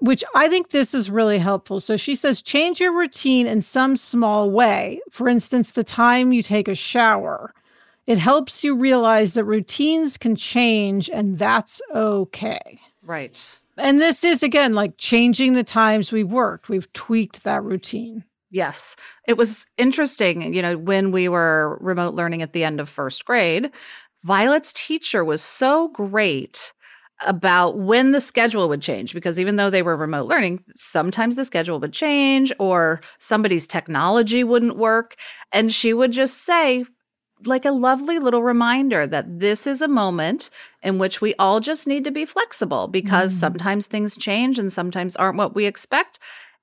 which 0.00 0.22
i 0.34 0.48
think 0.48 0.70
this 0.70 0.94
is 0.94 1.10
really 1.10 1.38
helpful. 1.38 1.80
So 1.80 1.96
she 1.96 2.14
says 2.14 2.40
change 2.42 2.80
your 2.80 2.96
routine 2.96 3.46
in 3.46 3.62
some 3.62 3.96
small 3.96 4.50
way. 4.50 5.00
For 5.10 5.28
instance 5.28 5.72
the 5.72 5.84
time 5.84 6.32
you 6.32 6.42
take 6.42 6.68
a 6.68 6.74
shower. 6.74 7.52
It 8.06 8.16
helps 8.18 8.64
you 8.64 8.74
realize 8.74 9.34
that 9.34 9.44
routines 9.44 10.16
can 10.16 10.34
change 10.34 11.10
and 11.10 11.38
that's 11.38 11.82
okay. 11.94 12.80
Right. 13.02 13.58
and 13.76 14.00
this 14.00 14.22
is 14.24 14.42
again 14.42 14.74
like 14.74 14.96
changing 14.98 15.54
the 15.54 15.64
times 15.64 16.12
we've 16.12 16.30
worked. 16.32 16.68
We've 16.68 16.90
tweaked 16.92 17.44
that 17.44 17.62
routine 17.62 18.24
Yes. 18.50 18.96
It 19.26 19.36
was 19.36 19.66
interesting, 19.76 20.54
you 20.54 20.62
know, 20.62 20.78
when 20.78 21.12
we 21.12 21.28
were 21.28 21.78
remote 21.80 22.14
learning 22.14 22.42
at 22.42 22.52
the 22.52 22.64
end 22.64 22.80
of 22.80 22.88
first 22.88 23.24
grade, 23.24 23.70
Violet's 24.24 24.72
teacher 24.72 25.24
was 25.24 25.42
so 25.42 25.88
great 25.88 26.72
about 27.26 27.78
when 27.78 28.12
the 28.12 28.20
schedule 28.20 28.68
would 28.68 28.80
change 28.80 29.12
because 29.12 29.40
even 29.40 29.56
though 29.56 29.70
they 29.70 29.82
were 29.82 29.96
remote 29.96 30.26
learning, 30.26 30.62
sometimes 30.74 31.36
the 31.36 31.44
schedule 31.44 31.80
would 31.80 31.92
change 31.92 32.52
or 32.58 33.00
somebody's 33.18 33.66
technology 33.66 34.44
wouldn't 34.44 34.76
work. 34.76 35.16
And 35.52 35.72
she 35.72 35.92
would 35.92 36.12
just 36.12 36.44
say, 36.44 36.84
like 37.44 37.64
a 37.64 37.70
lovely 37.70 38.18
little 38.18 38.42
reminder 38.42 39.06
that 39.06 39.38
this 39.38 39.66
is 39.66 39.80
a 39.80 39.88
moment 39.88 40.50
in 40.82 40.98
which 40.98 41.20
we 41.20 41.34
all 41.38 41.60
just 41.60 41.86
need 41.86 42.04
to 42.04 42.10
be 42.10 42.24
flexible 42.24 42.88
because 42.88 43.32
mm. 43.32 43.38
sometimes 43.38 43.86
things 43.86 44.16
change 44.16 44.58
and 44.58 44.72
sometimes 44.72 45.14
aren't 45.16 45.38
what 45.38 45.54
we 45.54 45.66
expect. 45.66 46.18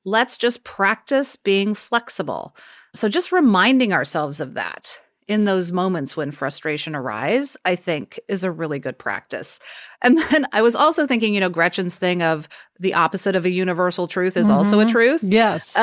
Let's 0.06 0.38
just 0.38 0.64
practice 0.64 1.36
being 1.36 1.74
flexible. 1.74 2.56
So, 2.94 3.10
just 3.10 3.32
reminding 3.32 3.92
ourselves 3.92 4.40
of 4.40 4.54
that 4.54 5.00
in 5.28 5.46
those 5.46 5.72
moments 5.72 6.16
when 6.16 6.30
frustration 6.30 6.96
arise, 6.96 7.58
I 7.66 7.76
think 7.76 8.20
is 8.30 8.44
a 8.44 8.52
really 8.52 8.78
good 8.78 8.98
practice. 9.00 9.60
And 10.02 10.18
then 10.30 10.46
I 10.54 10.62
was 10.62 10.76
also 10.76 11.08
thinking, 11.08 11.34
you 11.34 11.40
know, 11.40 11.50
Gretchen's 11.50 11.98
thing 11.98 12.22
of 12.22 12.48
the 12.80 12.94
opposite 12.94 13.36
of 13.36 13.46
a 13.46 13.50
universal 13.50 14.08
truth 14.08 14.38
is 14.38 14.50
also 14.50 14.80
a 14.80 14.86
Mhm. 14.86 14.92
truth. 14.92 15.24
yes 15.24 15.76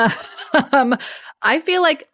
um, 0.71 0.95
I 1.41 1.59
feel 1.59 1.81
like 1.81 2.07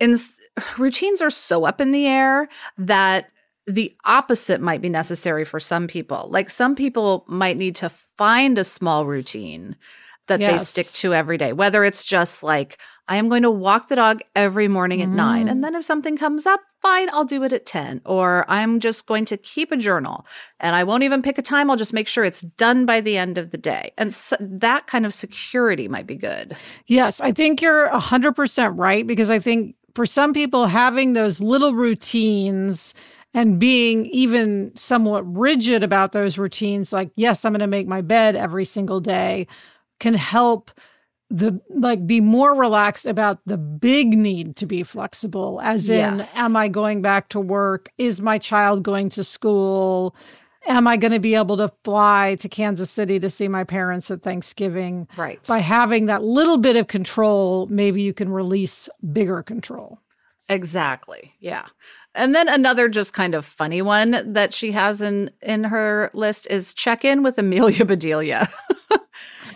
in 0.00 0.16
routines 0.78 1.20
are 1.22 1.30
so 1.30 1.64
up 1.64 1.80
in 1.80 1.90
the 1.92 2.06
air 2.06 2.48
that 2.78 3.30
the 3.66 3.94
opposite 4.04 4.60
might 4.60 4.80
be 4.80 4.88
necessary 4.88 5.44
for 5.44 5.60
some 5.60 5.86
people. 5.86 6.28
Like 6.30 6.50
some 6.50 6.74
people 6.74 7.24
might 7.28 7.56
need 7.56 7.76
to 7.76 7.90
find 7.90 8.58
a 8.58 8.64
small 8.64 9.06
routine 9.06 9.76
that 10.28 10.38
they 10.38 10.58
stick 10.58 10.86
to 10.86 11.14
every 11.14 11.36
day, 11.36 11.52
whether 11.52 11.84
it's 11.84 12.04
just 12.04 12.42
like, 12.42 12.78
I 13.08 13.16
am 13.16 13.28
going 13.28 13.42
to 13.42 13.50
walk 13.50 13.88
the 13.88 13.96
dog 13.96 14.22
every 14.36 14.68
morning 14.68 15.02
at 15.02 15.08
nine. 15.08 15.46
Mm. 15.46 15.50
And 15.50 15.64
then 15.64 15.74
if 15.74 15.84
something 15.84 16.16
comes 16.16 16.46
up, 16.46 16.60
fine, 16.80 17.10
I'll 17.10 17.24
do 17.24 17.42
it 17.42 17.52
at 17.52 17.66
10. 17.66 18.00
Or 18.04 18.44
I'm 18.48 18.78
just 18.78 19.06
going 19.06 19.24
to 19.26 19.36
keep 19.36 19.72
a 19.72 19.76
journal 19.76 20.24
and 20.60 20.76
I 20.76 20.84
won't 20.84 21.02
even 21.02 21.20
pick 21.20 21.36
a 21.36 21.42
time. 21.42 21.70
I'll 21.70 21.76
just 21.76 21.92
make 21.92 22.06
sure 22.06 22.24
it's 22.24 22.42
done 22.42 22.86
by 22.86 23.00
the 23.00 23.16
end 23.16 23.38
of 23.38 23.50
the 23.50 23.58
day. 23.58 23.92
And 23.98 24.14
so 24.14 24.36
that 24.40 24.86
kind 24.86 25.04
of 25.04 25.12
security 25.12 25.88
might 25.88 26.06
be 26.06 26.14
good. 26.14 26.56
Yes, 26.86 27.20
I 27.20 27.32
think 27.32 27.60
you're 27.60 27.90
100% 27.90 28.78
right 28.78 29.06
because 29.06 29.30
I 29.30 29.40
think 29.40 29.74
for 29.94 30.06
some 30.06 30.32
people, 30.32 30.66
having 30.66 31.12
those 31.12 31.40
little 31.40 31.74
routines 31.74 32.94
and 33.34 33.58
being 33.58 34.06
even 34.06 34.72
somewhat 34.76 35.22
rigid 35.36 35.82
about 35.82 36.12
those 36.12 36.38
routines, 36.38 36.92
like, 36.92 37.10
yes, 37.16 37.44
I'm 37.44 37.52
going 37.52 37.60
to 37.60 37.66
make 37.66 37.86
my 37.86 38.00
bed 38.00 38.36
every 38.36 38.64
single 38.64 39.00
day, 39.00 39.46
can 40.02 40.14
help 40.14 40.70
the 41.30 41.58
like 41.70 42.06
be 42.06 42.20
more 42.20 42.54
relaxed 42.54 43.06
about 43.06 43.38
the 43.46 43.56
big 43.56 44.08
need 44.18 44.54
to 44.56 44.66
be 44.66 44.82
flexible 44.82 45.60
as 45.62 45.88
in 45.88 46.18
Yes. 46.18 46.36
am 46.36 46.56
i 46.56 46.68
going 46.68 47.00
back 47.00 47.30
to 47.30 47.40
work 47.40 47.88
is 47.96 48.20
my 48.20 48.36
child 48.36 48.82
going 48.82 49.08
to 49.16 49.24
school 49.24 50.14
am 50.66 50.86
i 50.86 50.96
going 50.98 51.12
to 51.12 51.18
be 51.30 51.34
able 51.34 51.56
to 51.56 51.70
fly 51.84 52.36
to 52.40 52.48
kansas 52.50 52.90
city 52.90 53.18
to 53.20 53.30
see 53.30 53.48
my 53.48 53.64
parents 53.64 54.10
at 54.10 54.22
thanksgiving 54.22 55.08
Right. 55.16 55.40
by 55.48 55.60
having 55.60 56.06
that 56.06 56.22
little 56.22 56.58
bit 56.58 56.76
of 56.76 56.86
control, 56.88 57.66
maybe 57.68 58.02
you 58.02 58.12
can 58.12 58.30
release 58.30 58.88
bigger 59.12 59.42
control. 59.42 60.00
Exactly. 60.48 61.32
Yeah. 61.40 61.66
And 62.14 62.34
then 62.34 62.48
another 62.48 62.88
just 62.88 63.14
kind 63.14 63.34
of 63.34 63.46
funny 63.46 63.80
one 63.80 64.10
that 64.34 64.52
she 64.52 64.72
has 64.72 65.00
in 65.00 65.30
in 65.40 65.64
her 65.64 66.10
list 66.14 66.46
is 66.50 66.74
check 66.74 67.04
in 67.04 67.22
with 67.22 67.38
Amelia 67.38 67.84
Bedelia. 67.86 68.48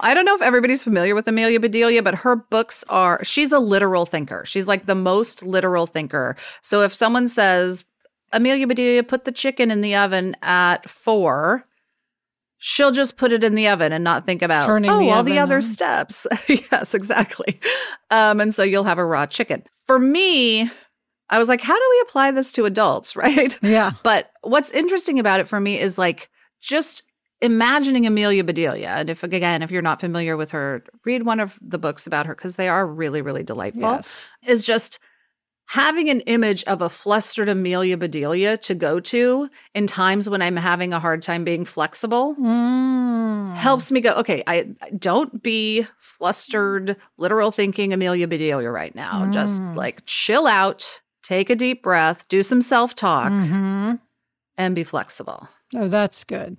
I 0.00 0.14
don't 0.14 0.24
know 0.24 0.34
if 0.34 0.42
everybody's 0.42 0.84
familiar 0.84 1.14
with 1.14 1.28
Amelia 1.28 1.60
Bedelia, 1.60 2.02
but 2.02 2.14
her 2.14 2.36
books 2.36 2.84
are 2.88 3.22
she's 3.24 3.52
a 3.52 3.58
literal 3.58 4.06
thinker. 4.06 4.44
She's 4.46 4.68
like 4.68 4.86
the 4.86 4.94
most 4.94 5.42
literal 5.42 5.86
thinker. 5.86 6.36
So 6.62 6.82
if 6.82 6.92
someone 6.94 7.28
says 7.28 7.84
Amelia 8.32 8.66
Bedelia 8.66 9.02
put 9.02 9.24
the 9.24 9.32
chicken 9.32 9.70
in 9.70 9.80
the 9.80 9.94
oven 9.94 10.36
at 10.42 10.88
4, 10.88 11.64
she'll 12.58 12.92
just 12.92 13.16
put 13.16 13.32
it 13.32 13.44
in 13.44 13.54
the 13.54 13.68
oven 13.68 13.92
and 13.92 14.02
not 14.02 14.24
think 14.24 14.42
about 14.42 14.66
Turning 14.66 14.90
oh 14.90 14.98
the 14.98 15.10
all 15.10 15.22
the 15.22 15.38
other 15.38 15.56
on. 15.56 15.62
steps. 15.62 16.26
yes, 16.48 16.94
exactly. 16.94 17.60
Um, 18.10 18.40
and 18.40 18.54
so 18.54 18.62
you'll 18.62 18.84
have 18.84 18.98
a 18.98 19.04
raw 19.04 19.26
chicken. 19.26 19.62
For 19.86 19.98
me, 19.98 20.68
I 21.28 21.38
was 21.38 21.48
like, 21.48 21.60
how 21.60 21.74
do 21.74 21.86
we 21.90 22.00
apply 22.00 22.30
this 22.30 22.52
to 22.52 22.64
adults, 22.64 23.16
right? 23.16 23.56
Yeah. 23.62 23.92
But 24.02 24.30
what's 24.42 24.70
interesting 24.72 25.18
about 25.18 25.40
it 25.40 25.48
for 25.48 25.60
me 25.60 25.78
is 25.78 25.98
like 25.98 26.30
just 26.60 27.02
imagining 27.46 28.06
Amelia 28.06 28.44
Bedelia. 28.44 28.88
And 28.88 29.08
if 29.08 29.22
again, 29.22 29.62
if 29.62 29.70
you're 29.70 29.80
not 29.80 30.00
familiar 30.00 30.36
with 30.36 30.50
her, 30.50 30.84
read 31.06 31.24
one 31.24 31.40
of 31.40 31.58
the 31.62 31.78
books 31.78 32.06
about 32.06 32.26
her 32.26 32.34
because 32.34 32.56
they 32.56 32.68
are 32.68 32.86
really, 32.86 33.22
really 33.22 33.42
delightful. 33.42 33.80
Yes. 33.82 34.26
Is 34.46 34.64
just 34.66 34.98
having 35.68 36.08
an 36.10 36.20
image 36.20 36.62
of 36.64 36.80
a 36.82 36.88
flustered 36.88 37.48
Amelia 37.48 37.96
Bedelia 37.96 38.56
to 38.58 38.74
go 38.74 39.00
to 39.00 39.48
in 39.74 39.86
times 39.88 40.28
when 40.28 40.40
I'm 40.42 40.56
having 40.56 40.92
a 40.92 41.00
hard 41.00 41.22
time 41.22 41.42
being 41.42 41.64
flexible 41.64 42.36
Mm. 42.36 43.52
helps 43.54 43.90
me 43.90 44.00
go 44.00 44.12
okay 44.14 44.42
i 44.46 44.66
don't 44.98 45.42
be 45.42 45.86
flustered 45.98 46.96
literal 47.16 47.50
thinking 47.50 47.92
amelia 47.92 48.26
bedelia 48.28 48.70
right 48.70 48.94
now 48.94 49.28
just 49.32 49.62
Mm. 49.62 49.74
like 49.74 50.02
chill 50.06 50.46
out 50.46 51.00
take 51.22 51.48
a 51.50 51.56
deep 51.56 51.82
breath 51.82 52.28
do 52.28 52.42
some 52.42 52.60
self-talk 52.62 53.32
Mhm. 53.32 53.98
and 54.56 54.74
be 54.74 54.84
flexible 54.84 55.48
Oh, 55.74 55.88
that's 55.88 56.22
good. 56.22 56.58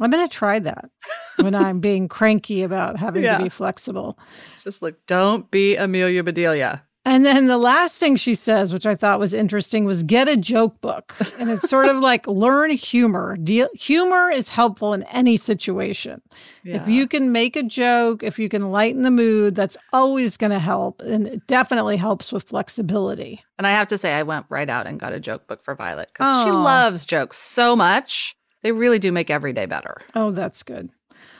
I'm 0.00 0.10
going 0.10 0.26
to 0.28 0.32
try 0.34 0.58
that 0.60 0.90
when 1.36 1.54
I'm 1.54 1.80
being 1.88 2.08
cranky 2.08 2.62
about 2.62 2.96
having 2.98 3.24
Yeah. 3.24 3.38
to 3.38 3.44
be 3.44 3.48
flexible. 3.48 4.18
just 4.64 4.82
like 4.82 4.96
don't 5.06 5.50
be 5.50 5.76
amelia 5.76 6.22
bedelia 6.22 6.82
And 7.04 7.24
then 7.24 7.46
the 7.46 7.56
last 7.56 7.96
thing 7.96 8.16
she 8.16 8.34
says, 8.34 8.70
which 8.72 8.84
I 8.84 8.94
thought 8.94 9.18
was 9.18 9.32
interesting, 9.32 9.86
was 9.86 10.02
get 10.02 10.28
a 10.28 10.36
joke 10.36 10.78
book. 10.82 11.14
And 11.38 11.48
it's 11.50 11.70
sort 11.70 11.88
of 11.88 11.96
like 12.10 12.26
learn 12.26 12.70
humor. 12.72 13.36
Deal, 13.42 13.68
humor 13.72 14.28
is 14.30 14.50
helpful 14.50 14.92
in 14.92 15.04
any 15.04 15.38
situation. 15.38 16.20
If 16.64 16.86
you 16.86 17.08
can 17.08 17.32
make 17.32 17.56
a 17.56 17.62
joke, 17.62 18.22
if 18.22 18.38
you 18.38 18.50
can 18.50 18.70
lighten 18.70 19.04
the 19.04 19.10
mood, 19.10 19.54
that's 19.54 19.78
always 19.90 20.36
going 20.36 20.52
to 20.52 20.58
help. 20.58 21.00
And 21.00 21.26
it 21.26 21.46
definitely 21.46 21.96
helps 21.96 22.30
with 22.30 22.42
flexibility. 22.42 23.40
and 23.58 23.66
i 23.66 23.70
have 23.70 23.88
to 23.88 23.96
say 23.98 24.12
i 24.12 24.22
went 24.22 24.44
right 24.50 24.68
out 24.68 24.86
and 24.86 25.00
got 25.00 25.12
a 25.14 25.20
joke 25.20 25.46
book 25.46 25.62
for 25.62 25.74
violet 25.74 26.10
because 26.12 26.44
she 26.44 26.50
loves 26.50 27.06
jokes 27.06 27.38
so 27.38 27.74
much 27.74 28.36
they 28.62 28.72
really 28.72 28.98
do 28.98 29.12
make 29.12 29.30
every 29.30 29.52
day 29.52 29.66
better 29.66 30.00
Oh, 30.14 30.30
that's 30.30 30.62
good. 30.62 30.90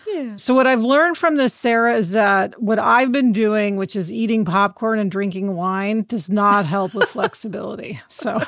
Yeah. 0.06 0.36
So, 0.36 0.54
what 0.54 0.66
I've 0.66 0.82
learned 0.82 1.18
from 1.18 1.36
this, 1.36 1.52
Sarah, 1.52 1.94
is 1.94 2.12
that 2.12 2.60
what 2.62 2.78
I've 2.78 3.12
been 3.12 3.32
doing, 3.32 3.76
which 3.76 3.94
is 3.94 4.10
eating 4.10 4.44
popcorn 4.44 4.98
and 4.98 5.10
drinking 5.10 5.54
wine, 5.54 6.04
does 6.08 6.30
not 6.30 6.64
help 6.64 6.94
with 6.94 7.08
flexibility. 7.10 8.00
So, 8.08 8.42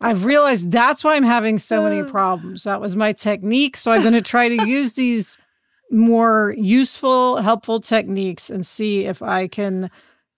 I've 0.00 0.24
realized 0.24 0.70
that's 0.70 1.04
why 1.04 1.14
I'm 1.14 1.24
having 1.24 1.58
so 1.58 1.82
many 1.82 2.00
uh. 2.00 2.04
problems. 2.04 2.64
That 2.64 2.80
was 2.80 2.96
my 2.96 3.12
technique. 3.12 3.76
So, 3.76 3.92
I'm 3.92 4.00
going 4.00 4.14
to 4.14 4.22
try 4.22 4.48
to 4.48 4.66
use 4.66 4.94
these 4.94 5.38
more 5.90 6.54
useful, 6.56 7.40
helpful 7.42 7.80
techniques 7.80 8.48
and 8.48 8.66
see 8.66 9.04
if 9.04 9.22
I 9.22 9.46
can 9.46 9.90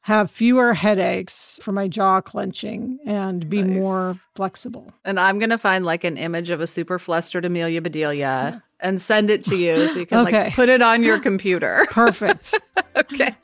have 0.07 0.31
fewer 0.31 0.73
headaches 0.73 1.59
for 1.63 1.73
my 1.73 1.89
jaw 1.89 2.21
clenching 2.21 2.97
and 3.05 3.49
be 3.51 3.61
Nice. 3.63 3.83
more 3.83 4.17
flexible. 4.37 4.93
and 5.05 5.19
i'm 5.19 5.39
gonna 5.41 5.59
find 5.59 5.85
like 5.85 6.05
an 6.05 6.17
image 6.17 6.51
of 6.51 6.61
a 6.61 6.67
super 6.67 6.99
flustered 7.01 7.45
amelia 7.45 7.81
bedelia 7.83 8.63
and 8.81 9.01
send 9.03 9.31
it 9.31 9.43
to 9.43 9.57
you 9.57 9.89
so 9.89 9.99
you 9.99 10.07
can 10.07 10.19
Okay. 10.27 10.45
like 10.45 10.55
put 10.55 10.69
it 10.69 10.81
on 10.81 11.03
your 11.03 11.19
computer 11.29 11.87
Perfect. 11.91 12.55
Okay. 12.97 13.35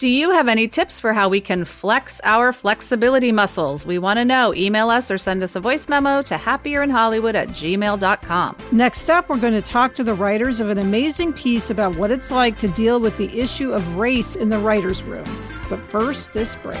Do 0.00 0.08
you 0.08 0.30
have 0.30 0.48
any 0.48 0.66
tips 0.66 0.98
for 0.98 1.12
how 1.12 1.28
we 1.28 1.42
can 1.42 1.66
flex 1.66 2.22
our 2.24 2.54
flexibility 2.54 3.32
muscles? 3.32 3.84
We 3.84 3.98
want 3.98 4.18
to 4.18 4.24
know. 4.24 4.54
Email 4.54 4.88
us 4.88 5.10
or 5.10 5.18
send 5.18 5.42
us 5.42 5.56
a 5.56 5.60
voice 5.60 5.90
memo 5.90 6.22
to 6.22 6.36
happierinhollywood 6.36 7.34
at 7.34 7.48
gmail.com. 7.48 8.56
Next 8.72 9.10
up, 9.10 9.28
we're 9.28 9.36
going 9.36 9.52
to 9.52 9.60
talk 9.60 9.94
to 9.96 10.02
the 10.02 10.14
writers 10.14 10.58
of 10.58 10.70
an 10.70 10.78
amazing 10.78 11.34
piece 11.34 11.68
about 11.68 11.96
what 11.96 12.10
it's 12.10 12.30
like 12.30 12.56
to 12.60 12.68
deal 12.68 12.98
with 12.98 13.18
the 13.18 13.38
issue 13.38 13.72
of 13.72 13.98
race 13.98 14.36
in 14.36 14.48
the 14.48 14.58
writer's 14.58 15.02
room. 15.02 15.26
But 15.68 15.80
first, 15.90 16.32
this 16.32 16.56
break. 16.56 16.80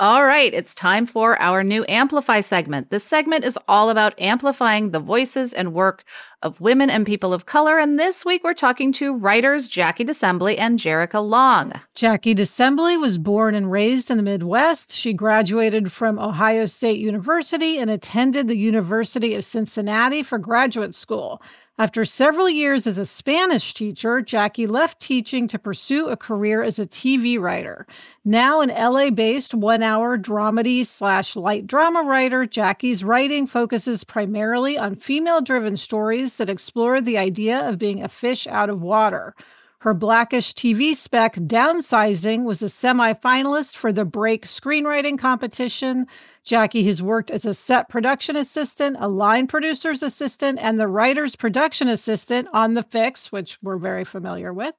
All 0.00 0.26
right, 0.26 0.52
it's 0.52 0.74
time 0.74 1.06
for 1.06 1.40
our 1.40 1.62
new 1.62 1.84
Amplify 1.88 2.40
segment. 2.40 2.90
This 2.90 3.04
segment 3.04 3.44
is 3.44 3.56
all 3.68 3.90
about 3.90 4.20
amplifying 4.20 4.90
the 4.90 4.98
voices 4.98 5.54
and 5.54 5.72
work 5.72 6.02
of 6.42 6.60
women 6.60 6.90
and 6.90 7.06
people 7.06 7.32
of 7.32 7.46
color. 7.46 7.78
And 7.78 7.96
this 7.96 8.24
week 8.24 8.42
we're 8.42 8.54
talking 8.54 8.90
to 8.94 9.14
writers 9.16 9.68
Jackie 9.68 10.04
DeSembly 10.04 10.58
and 10.58 10.80
Jericka 10.80 11.24
Long. 11.24 11.80
Jackie 11.94 12.34
DeSembly 12.34 13.00
was 13.00 13.18
born 13.18 13.54
and 13.54 13.70
raised 13.70 14.10
in 14.10 14.16
the 14.16 14.24
Midwest. 14.24 14.90
She 14.90 15.12
graduated 15.12 15.92
from 15.92 16.18
Ohio 16.18 16.66
State 16.66 16.98
University 16.98 17.78
and 17.78 17.88
attended 17.88 18.48
the 18.48 18.56
University 18.56 19.36
of 19.36 19.44
Cincinnati 19.44 20.24
for 20.24 20.38
graduate 20.38 20.96
school. 20.96 21.40
After 21.76 22.04
several 22.04 22.48
years 22.48 22.86
as 22.86 22.98
a 22.98 23.06
Spanish 23.06 23.74
teacher, 23.74 24.20
Jackie 24.20 24.68
left 24.68 25.00
teaching 25.00 25.48
to 25.48 25.58
pursue 25.58 26.06
a 26.06 26.16
career 26.16 26.62
as 26.62 26.78
a 26.78 26.86
TV 26.86 27.36
writer. 27.36 27.84
Now 28.24 28.60
an 28.60 28.68
LA 28.68 29.10
based 29.10 29.54
one 29.54 29.82
hour 29.82 30.16
dramedy 30.16 30.86
slash 30.86 31.34
light 31.34 31.66
drama 31.66 32.04
writer, 32.04 32.46
Jackie's 32.46 33.02
writing 33.02 33.48
focuses 33.48 34.04
primarily 34.04 34.78
on 34.78 34.94
female 34.94 35.40
driven 35.40 35.76
stories 35.76 36.36
that 36.36 36.48
explore 36.48 37.00
the 37.00 37.18
idea 37.18 37.68
of 37.68 37.76
being 37.76 38.04
a 38.04 38.08
fish 38.08 38.46
out 38.46 38.70
of 38.70 38.80
water. 38.80 39.34
Her 39.84 39.92
Blackish 39.92 40.54
TV 40.54 40.96
spec, 40.96 41.34
Downsizing, 41.34 42.44
was 42.44 42.62
a 42.62 42.68
semifinalist 42.68 43.76
for 43.76 43.92
the 43.92 44.06
Break 44.06 44.46
screenwriting 44.46 45.18
competition. 45.18 46.06
Jackie 46.42 46.84
has 46.84 47.02
worked 47.02 47.30
as 47.30 47.44
a 47.44 47.52
set 47.52 47.90
production 47.90 48.34
assistant, 48.34 48.96
a 48.98 49.08
line 49.08 49.46
producer's 49.46 50.02
assistant, 50.02 50.58
and 50.62 50.80
the 50.80 50.88
writer's 50.88 51.36
production 51.36 51.86
assistant 51.88 52.48
on 52.54 52.72
The 52.72 52.82
Fix, 52.82 53.30
which 53.30 53.58
we're 53.60 53.76
very 53.76 54.04
familiar 54.04 54.54
with. 54.54 54.74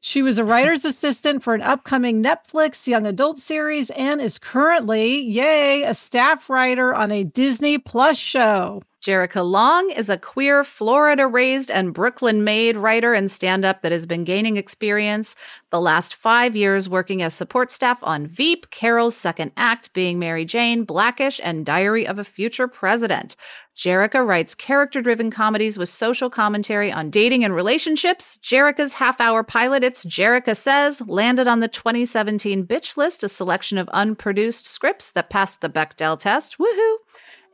She 0.00 0.22
was 0.22 0.38
a 0.38 0.44
writer's 0.54 0.84
assistant 0.84 1.42
for 1.42 1.54
an 1.54 1.62
upcoming 1.62 2.22
Netflix 2.22 2.86
young 2.86 3.08
adult 3.08 3.38
series 3.38 3.90
and 3.90 4.20
is 4.20 4.38
currently, 4.38 5.20
yay, 5.20 5.82
a 5.82 5.94
staff 5.94 6.48
writer 6.48 6.94
on 6.94 7.10
a 7.10 7.24
Disney 7.24 7.76
Plus 7.76 8.16
show. 8.16 8.84
Jericka 9.04 9.44
Long 9.44 9.90
is 9.90 10.08
a 10.08 10.16
queer, 10.16 10.64
Florida 10.64 11.26
raised 11.26 11.70
and 11.70 11.92
Brooklyn 11.92 12.42
made 12.42 12.78
writer 12.78 13.12
and 13.12 13.30
stand 13.30 13.62
up 13.62 13.82
that 13.82 13.92
has 13.92 14.06
been 14.06 14.24
gaining 14.24 14.56
experience 14.56 15.36
the 15.68 15.78
last 15.78 16.14
five 16.14 16.56
years 16.56 16.88
working 16.88 17.20
as 17.20 17.34
support 17.34 17.70
staff 17.70 18.02
on 18.02 18.26
Veep, 18.26 18.70
Carol's 18.70 19.14
Second 19.14 19.52
Act, 19.58 19.92
Being 19.92 20.18
Mary 20.18 20.46
Jane, 20.46 20.84
Blackish, 20.84 21.38
and 21.44 21.66
Diary 21.66 22.06
of 22.06 22.18
a 22.18 22.24
Future 22.24 22.66
President. 22.66 23.36
Jericka 23.76 24.26
writes 24.26 24.54
character 24.54 25.02
driven 25.02 25.30
comedies 25.30 25.76
with 25.76 25.90
social 25.90 26.30
commentary 26.30 26.90
on 26.90 27.10
dating 27.10 27.44
and 27.44 27.54
relationships. 27.54 28.38
Jericka's 28.42 28.94
half 28.94 29.20
hour 29.20 29.44
pilot, 29.44 29.84
It's 29.84 30.06
Jericka 30.06 30.56
Says, 30.56 31.02
landed 31.06 31.46
on 31.46 31.60
the 31.60 31.68
2017 31.68 32.66
Bitch 32.66 32.96
List, 32.96 33.22
a 33.22 33.28
selection 33.28 33.76
of 33.76 33.90
unproduced 33.92 34.66
scripts 34.66 35.12
that 35.12 35.28
passed 35.28 35.60
the 35.60 35.68
Bechdel 35.68 36.18
test. 36.18 36.56
Woohoo! 36.56 36.94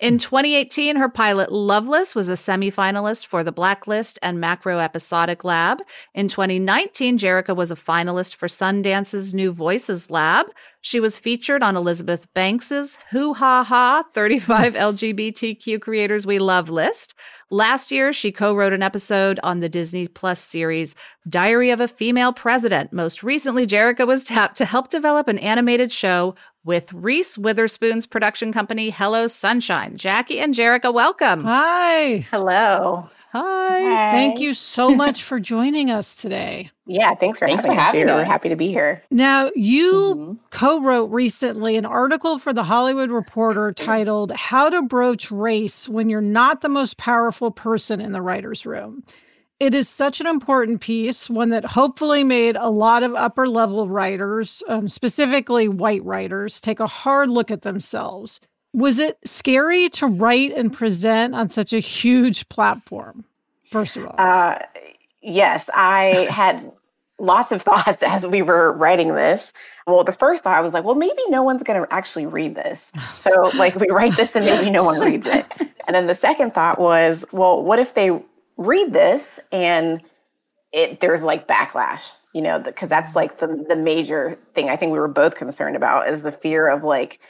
In 0.01 0.17
2018, 0.17 0.97
her 0.97 1.11
pilot 1.11 1.53
Loveless 1.53 2.15
was 2.15 2.31
a 2.31 2.33
semifinalist 2.33 3.27
for 3.27 3.45
the 3.45 3.53
Blacklist 3.53 4.19
and 4.23 4.41
Macro 4.41 4.79
Episodic 4.79 5.45
Lab. 5.45 5.83
In 6.15 6.27
2019, 6.27 7.19
Jericka 7.19 7.55
was 7.55 7.71
a 7.71 7.77
finalist 7.77 8.35
for 8.35 8.49
Sundance's 8.49 9.35
New 9.35 9.53
Voices 9.53 10.11
Lab. 10.11 10.47
She 10.81 11.01
was 11.01 11.19
featured 11.19 11.63
on 11.63 11.77
Elizabeth 11.77 12.33
Banks's 12.33 12.99
WhoHaHa 13.13 14.05
35 14.15 14.73
LGBTQ 14.89 15.83
Creators 15.83 16.27
We 16.27 16.39
Love 16.39 16.71
list. 16.71 17.15
Last 17.53 17.91
year, 17.91 18.13
she 18.13 18.31
co 18.31 18.55
wrote 18.55 18.73
an 18.73 18.83
episode 18.83 19.41
on 19.43 19.59
the 19.59 19.69
Disney 19.69 20.07
Plus 20.07 20.39
series 20.39 20.95
Diary 21.29 21.71
of 21.71 21.81
a 21.81 21.89
Female 21.89 22.33
President. 22.33 22.93
Most 22.93 23.25
recently, 23.25 23.67
Jericka 23.67 24.07
was 24.07 24.23
tapped 24.23 24.57
to 24.59 24.65
help 24.65 24.89
develop 24.89 25.27
an 25.27 25.39
animated 25.41 25.91
show 25.91 26.37
with 26.65 26.93
Reese 26.93 27.37
Witherspoon's 27.37 28.07
production 28.07 28.53
company, 28.53 28.91
Hello 28.91 29.27
Sunshine. 29.27 29.97
Jackie 29.97 30.39
and 30.39 30.55
Jericka, 30.55 30.95
welcome. 30.95 31.43
Hi. 31.43 32.19
Hello. 32.31 33.11
Hi. 33.33 33.81
Hi. 33.81 34.11
Thank 34.11 34.41
you 34.41 34.55
so 34.55 34.93
much 34.93 35.23
for 35.23 35.39
joining 35.39 35.89
us 35.89 36.17
today. 36.17 36.71
Yeah, 36.87 37.15
thanks 37.15 37.39
for 37.39 37.47
Thanks 37.47 37.65
having 37.65 37.77
for 37.77 37.81
us 37.81 37.87
having 37.87 38.09
here. 38.09 38.17
We're 38.17 38.25
happy 38.25 38.49
to 38.49 38.57
be 38.57 38.69
here. 38.69 39.05
Now, 39.11 39.51
you 39.55 40.17
Mhm. 40.17 40.39
co 40.51 40.81
wrote 40.81 41.13
recently 41.13 41.77
an 41.77 41.87
article 41.87 42.39
for 42.39 42.53
The 42.53 42.65
Hollywood 42.65 43.13
Reporter 43.13 43.73
titled 43.73 44.33
How 44.33 44.69
to 44.69 44.83
Broach 44.83 45.31
Race 45.31 45.89
When 45.89 46.11
You're 46.11 46.21
Not 46.21 46.61
the 46.61 46.69
Most 46.69 46.97
Powerful 46.97 47.53
Person 47.53 48.01
in 48.01 48.11
the 48.11 48.21
Writer's 48.23 48.67
Room. 48.67 49.05
It 49.61 49.75
is 49.75 49.89
such 49.89 50.21
an 50.21 50.27
important 50.27 50.81
piece, 50.81 51.31
one 51.31 51.51
that 51.51 51.67
hopefully 51.67 52.25
made 52.25 52.57
a 52.57 52.71
lot 52.71 53.03
of 53.05 53.15
upper 53.15 53.47
level 53.47 53.89
writers, 53.89 54.63
um, 54.69 54.89
specifically 54.89 55.69
white 55.69 56.03
writers, 56.05 56.61
take 56.61 56.81
a 56.81 56.87
hard 56.87 57.31
look 57.31 57.51
at 57.51 57.63
themselves. 57.63 58.41
Was 58.73 58.99
it 58.99 59.19
scary 59.25 59.89
to 59.91 60.07
write 60.07 60.57
and 60.57 60.73
present 60.73 61.35
on 61.35 61.49
such 61.49 61.73
a 61.73 61.81
huge 61.81 62.49
platform, 62.49 63.25
first 63.71 63.97
of 63.97 64.07
all? 64.07 64.15
Uh, 64.17 64.59
yes, 65.23 65.69
I 65.75 66.29
had 66.31 66.71
lots 67.19 67.53
of 67.53 67.63
thoughts 67.63 68.03
as 68.03 68.27
we 68.27 68.43
were 68.43 68.73
writing 68.73 69.15
this. 69.15 69.53
Well, 69.87 70.05
the 70.05 70.13
first 70.13 70.45
thought 70.45 70.57
I 70.57 70.61
was 70.61 70.73
like, 70.73 70.85
well, 70.85 70.95
maybe 70.95 71.21
no 71.29 71.43
one's 71.43 71.63
going 71.63 71.83
to 71.83 71.93
actually 71.93 72.27
read 72.27 72.55
this. 72.55 72.91
So, 73.21 73.51
like, 73.55 73.75
we 73.75 73.89
write 73.91 74.17
this 74.17 74.35
and 74.35 74.47
maybe 74.47 74.71
no 74.71 74.83
one 74.83 74.99
reads 74.99 75.27
it. 75.27 75.47
And 75.87 75.95
then 75.95 76.07
the 76.07 76.15
second 76.15 76.55
thought 76.55 76.79
was, 76.79 77.23
well, 77.33 77.63
what 77.63 77.79
if 77.79 77.93
they 77.93 78.11
read 78.57 78.95
this 78.95 79.39
and 79.53 80.01
it 80.73 81.01
there's 81.01 81.23
like 81.23 81.47
backlash, 81.47 82.13
you 82.33 82.41
know, 82.41 82.59
because 82.59 82.89
that's 82.89 83.15
like 83.15 83.39
the 83.39 83.65
the 83.69 83.77
major 83.77 84.39
thing 84.55 84.71
I 84.71 84.77
think 84.77 84.93
we 84.93 84.99
were 84.99 85.09
both 85.09 85.35
concerned 85.35 85.77
about 85.77 86.09
is 86.09 86.23
the 86.23 86.33
fear 86.33 86.69
of 86.69 86.83
like, 86.83 87.21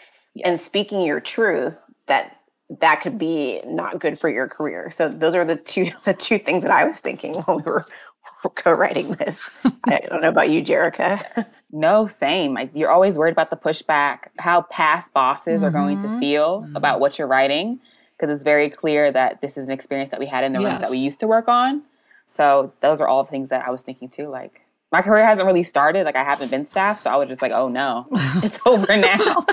and 0.44 0.60
speaking 0.60 1.02
your 1.02 1.20
truth 1.20 1.78
that 2.06 2.36
that 2.80 3.00
could 3.00 3.18
be 3.18 3.60
not 3.66 3.98
good 4.00 4.18
for 4.18 4.28
your 4.30 4.48
career. 4.48 4.90
So 4.90 5.08
those 5.08 5.34
are 5.34 5.44
the 5.44 5.56
two 5.56 5.90
the 6.04 6.14
two 6.14 6.38
things 6.38 6.62
that 6.62 6.70
I 6.72 6.84
was 6.84 6.96
thinking 6.98 7.34
when 7.42 7.58
we 7.58 7.62
were 7.64 7.86
co-writing 8.54 9.12
this. 9.12 9.38
I 9.86 10.00
don't 10.08 10.22
know 10.22 10.28
about 10.28 10.50
you, 10.50 10.62
Jericka. 10.62 11.46
No, 11.72 12.08
same. 12.08 12.52
Like 12.54 12.70
you're 12.74 12.90
always 12.90 13.16
worried 13.16 13.30
about 13.30 13.50
the 13.50 13.56
pushback, 13.56 14.28
how 14.40 14.62
past 14.62 15.12
bosses 15.14 15.62
are 15.62 15.70
going 15.70 15.98
to 16.00 16.08
Mhm. 16.08 16.18
feel 16.18 16.68
about 16.74 16.98
what 16.98 17.16
you're 17.16 17.28
writing, 17.28 17.78
because 18.18 18.34
it's 18.34 18.42
very 18.42 18.68
clear 18.70 19.12
that 19.12 19.40
this 19.40 19.56
is 19.56 19.66
an 19.66 19.70
experience 19.70 20.10
that 20.10 20.18
we 20.18 20.26
had 20.26 20.42
in 20.42 20.52
the 20.52 20.58
room 20.58 20.78
that 20.80 20.90
we 20.90 20.98
used 20.98 21.20
to 21.20 21.28
work 21.28 21.46
on. 21.46 21.82
So 22.26 22.72
those 22.80 23.00
are 23.00 23.06
all 23.06 23.24
things 23.24 23.50
that 23.50 23.64
I 23.66 23.70
was 23.70 23.82
thinking 23.82 24.08
too. 24.08 24.28
Like, 24.28 24.62
my 24.92 25.02
career 25.02 25.24
hasn't 25.24 25.46
really 25.46 25.62
started. 25.62 26.04
Like 26.04 26.16
I 26.16 26.24
haven't 26.24 26.50
been 26.50 26.66
staff, 26.68 27.02
so 27.02 27.10
I 27.10 27.16
was 27.16 27.28
just 27.28 27.42
like, 27.42 27.52
oh 27.52 27.68
no, 27.68 28.06
it's 28.12 28.58
over 28.66 28.96
now. 28.96 29.44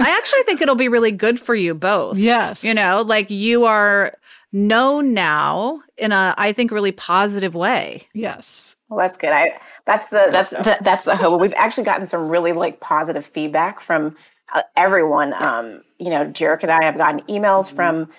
I 0.00 0.16
actually 0.18 0.42
think 0.44 0.60
it'll 0.62 0.74
be 0.74 0.88
really 0.88 1.12
good 1.12 1.38
for 1.38 1.54
you 1.54 1.74
both. 1.74 2.18
Yes. 2.18 2.64
You 2.64 2.74
know, 2.74 3.02
like 3.02 3.30
you 3.30 3.64
are 3.64 4.16
known 4.52 5.12
now 5.14 5.80
in 5.98 6.12
a, 6.12 6.34
I 6.38 6.52
think, 6.52 6.70
really 6.70 6.92
positive 6.92 7.54
way. 7.54 8.08
Yes. 8.14 8.76
Well, 8.88 8.98
that's 8.98 9.18
good. 9.18 9.30
I 9.30 9.52
that's 9.84 10.08
the 10.08 10.28
that's 10.30 10.50
the, 10.50 10.78
that's 10.80 11.04
the 11.04 11.14
hope. 11.14 11.40
We've 11.40 11.54
actually 11.54 11.84
gotten 11.84 12.06
some 12.06 12.28
really 12.28 12.52
like 12.52 12.80
positive 12.80 13.24
feedback 13.24 13.80
from 13.80 14.16
uh, 14.52 14.62
everyone. 14.76 15.32
Um, 15.34 15.82
you 15.98 16.10
know, 16.10 16.26
Jericka 16.26 16.64
and 16.64 16.72
I 16.72 16.84
have 16.84 16.96
gotten 16.96 17.20
emails 17.22 17.66
mm-hmm. 17.66 17.76
from 17.76 18.10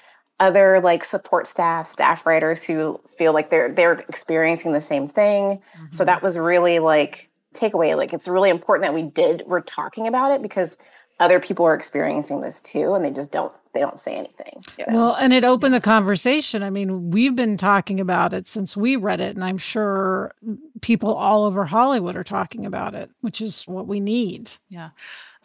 other 0.42 0.82
like 0.82 1.06
support 1.06 1.48
staff, 1.48 1.88
staff 1.88 2.26
writers 2.26 2.64
who 2.64 3.00
feel 3.16 3.32
like 3.32 3.52
they're 3.52 3.72
they're 3.72 4.00
experiencing 4.10 4.74
the 4.74 4.82
same 4.82 5.08
thing. 5.08 5.62
Mm-hmm. 5.78 5.96
So 5.96 6.04
that 6.04 6.24
was 6.24 6.36
really 6.38 6.80
like 6.80 7.30
takeaway. 7.54 7.96
Like 7.96 8.12
it's 8.12 8.28
really 8.28 8.50
important 8.50 8.88
that 8.88 8.94
we 8.96 9.04
did 9.04 9.44
we're 9.46 9.62
talking 9.62 10.08
about 10.08 10.32
it 10.32 10.42
because 10.42 10.76
other 11.20 11.40
people 11.40 11.66
are 11.66 11.76
experiencing 11.76 12.42
this 12.42 12.60
too 12.60 12.96
and 12.96 13.06
they 13.06 13.12
just 13.12 13.32
don't 13.32 13.54
they 13.74 13.80
don't 13.80 14.00
say 14.00 14.14
anything 14.14 14.64
so. 14.78 14.86
well 14.92 15.16
and 15.16 15.34
it 15.34 15.44
opened 15.44 15.74
the 15.74 15.82
conversation 15.82 16.64
i 16.64 16.70
mean 16.70 17.12
we've 17.12 17.36
been 17.36 17.58
talking 17.58 18.00
about 18.00 18.34
it 18.34 18.48
since 18.48 18.76
we 18.76 18.96
read 18.96 19.20
it 19.20 19.36
and 19.36 19.44
i'm 19.44 19.58
sure 19.58 20.34
people 20.82 21.14
all 21.14 21.46
over 21.46 21.66
hollywood 21.66 22.16
are 22.16 22.24
talking 22.24 22.66
about 22.66 22.94
it 22.94 23.10
which 23.22 23.42
is 23.42 23.64
what 23.64 23.88
we 23.88 24.00
need 24.00 24.52
yeah 24.70 24.90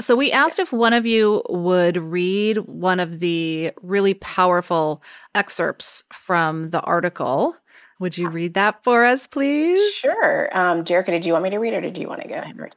so 0.00 0.14
we 0.14 0.30
asked 0.32 0.58
if 0.58 0.72
one 0.72 0.92
of 0.92 1.06
you 1.06 1.42
would 1.48 1.96
read 1.96 2.58
one 2.58 3.00
of 3.00 3.20
the 3.20 3.72
really 3.82 4.14
powerful 4.14 5.02
excerpts 5.34 6.04
from 6.12 6.70
the 6.70 6.80
article 6.82 7.56
would 7.98 8.18
you 8.18 8.28
read 8.28 8.54
that 8.54 8.82
for 8.84 9.04
us 9.04 9.26
please 9.26 9.92
sure 9.94 10.56
um 10.56 10.84
jerica 10.84 11.06
did 11.06 11.24
you 11.24 11.32
want 11.32 11.44
me 11.44 11.50
to 11.50 11.58
read 11.58 11.72
it 11.72 11.76
or 11.76 11.80
did 11.80 11.98
you 11.98 12.08
want 12.08 12.20
to 12.22 12.28
go 12.28 12.34
ahead 12.34 12.50
and 12.50 12.60
read? 12.60 12.74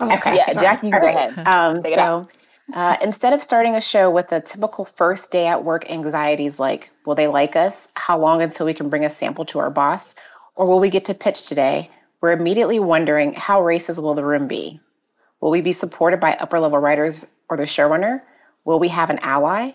Oh, 0.00 0.14
okay, 0.16 0.36
yeah, 0.36 0.44
Sorry. 0.44 0.64
Jackie, 0.64 0.90
go 0.90 0.98
right. 0.98 1.30
ahead. 1.30 1.46
Um, 1.46 1.82
so 1.84 2.28
uh, 2.74 2.96
instead 3.00 3.32
of 3.32 3.42
starting 3.42 3.74
a 3.74 3.80
show 3.80 4.10
with 4.10 4.28
the 4.28 4.40
typical 4.40 4.84
first 4.84 5.30
day 5.30 5.46
at 5.46 5.64
work 5.64 5.90
anxieties 5.90 6.58
like, 6.58 6.90
will 7.06 7.14
they 7.14 7.26
like 7.26 7.56
us? 7.56 7.88
How 7.94 8.18
long 8.18 8.42
until 8.42 8.66
we 8.66 8.74
can 8.74 8.88
bring 8.88 9.04
a 9.04 9.10
sample 9.10 9.44
to 9.46 9.58
our 9.58 9.70
boss? 9.70 10.14
Or 10.54 10.66
will 10.66 10.80
we 10.80 10.90
get 10.90 11.04
to 11.06 11.14
pitch 11.14 11.46
today? 11.46 11.90
We're 12.20 12.32
immediately 12.32 12.78
wondering 12.78 13.32
how 13.32 13.60
racist 13.60 14.02
will 14.02 14.14
the 14.14 14.24
room 14.24 14.48
be? 14.48 14.80
Will 15.40 15.50
we 15.50 15.60
be 15.60 15.72
supported 15.72 16.20
by 16.20 16.34
upper 16.34 16.58
level 16.58 16.78
writers 16.78 17.24
or 17.48 17.56
the 17.56 17.62
showrunner? 17.62 18.22
Will 18.64 18.78
we 18.78 18.88
have 18.88 19.08
an 19.08 19.20
ally? 19.20 19.72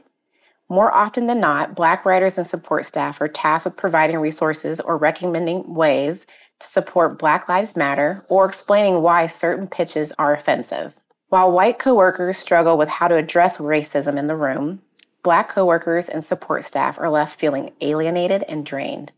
More 0.69 0.93
often 0.93 1.27
than 1.27 1.39
not, 1.39 1.75
Black 1.75 2.06
writers 2.06 2.38
and 2.38 2.45
support 2.45 2.86
staff 2.86 3.21
are 3.21 3.27
tasked 3.27 3.65
with 3.65 3.77
providing 3.77 4.17
resources 4.17 4.79
or 4.79 4.97
recommending 4.97 5.73
ways 5.73 6.27
to 6.60 6.67
support 6.67 7.19
Black 7.19 7.49
Lives 7.49 7.75
Matter 7.75 8.25
or 8.29 8.45
explaining 8.45 9.01
why 9.01 9.27
certain 9.27 9.67
pitches 9.67 10.13
are 10.19 10.34
offensive. 10.34 10.95
While 11.34 11.52
white 11.52 11.80
coworkers 11.80 12.38
struggle 12.38 12.78
with 12.78 12.89
how 12.89 13.08
to 13.08 13.15
address 13.15 13.58
racism 13.58 14.19
in 14.19 14.28
the 14.28 14.36
room, 14.36 14.84
black 15.24 15.50
coworkers 15.50 16.08
and 16.08 16.24
support 16.24 16.63
staff 16.63 17.00
are 17.00 17.10
left 17.10 17.39
feeling 17.39 17.72
alienated 17.82 18.43
and 18.48 18.63
drained. 18.63 19.12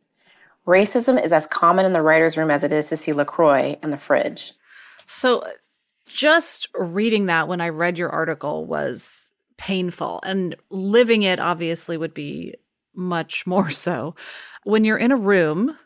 Racism 0.65 1.21
is 1.21 1.33
as 1.33 1.45
common 1.45 1.85
in 1.85 1.91
the 1.91 2.01
writer's 2.01 2.37
room 2.37 2.49
as 2.49 2.63
it 2.63 2.71
is 2.71 2.85
to 2.85 2.95
see 2.95 3.11
LaCroix 3.11 3.77
in 3.83 3.89
the 3.89 3.97
fridge. 3.97 4.53
So, 5.05 5.45
just 6.07 6.69
reading 6.73 7.25
that 7.25 7.49
when 7.49 7.59
I 7.59 7.67
read 7.67 7.97
your 7.97 8.11
article 8.11 8.65
was 8.65 9.29
painful, 9.57 10.21
and 10.23 10.55
living 10.69 11.23
it 11.23 11.41
obviously 11.41 11.97
would 11.97 12.13
be 12.13 12.55
much 12.93 13.45
more 13.45 13.69
so. 13.71 14.15
When 14.63 14.85
you're 14.85 14.97
in 14.97 15.11
a 15.11 15.17
room, 15.17 15.77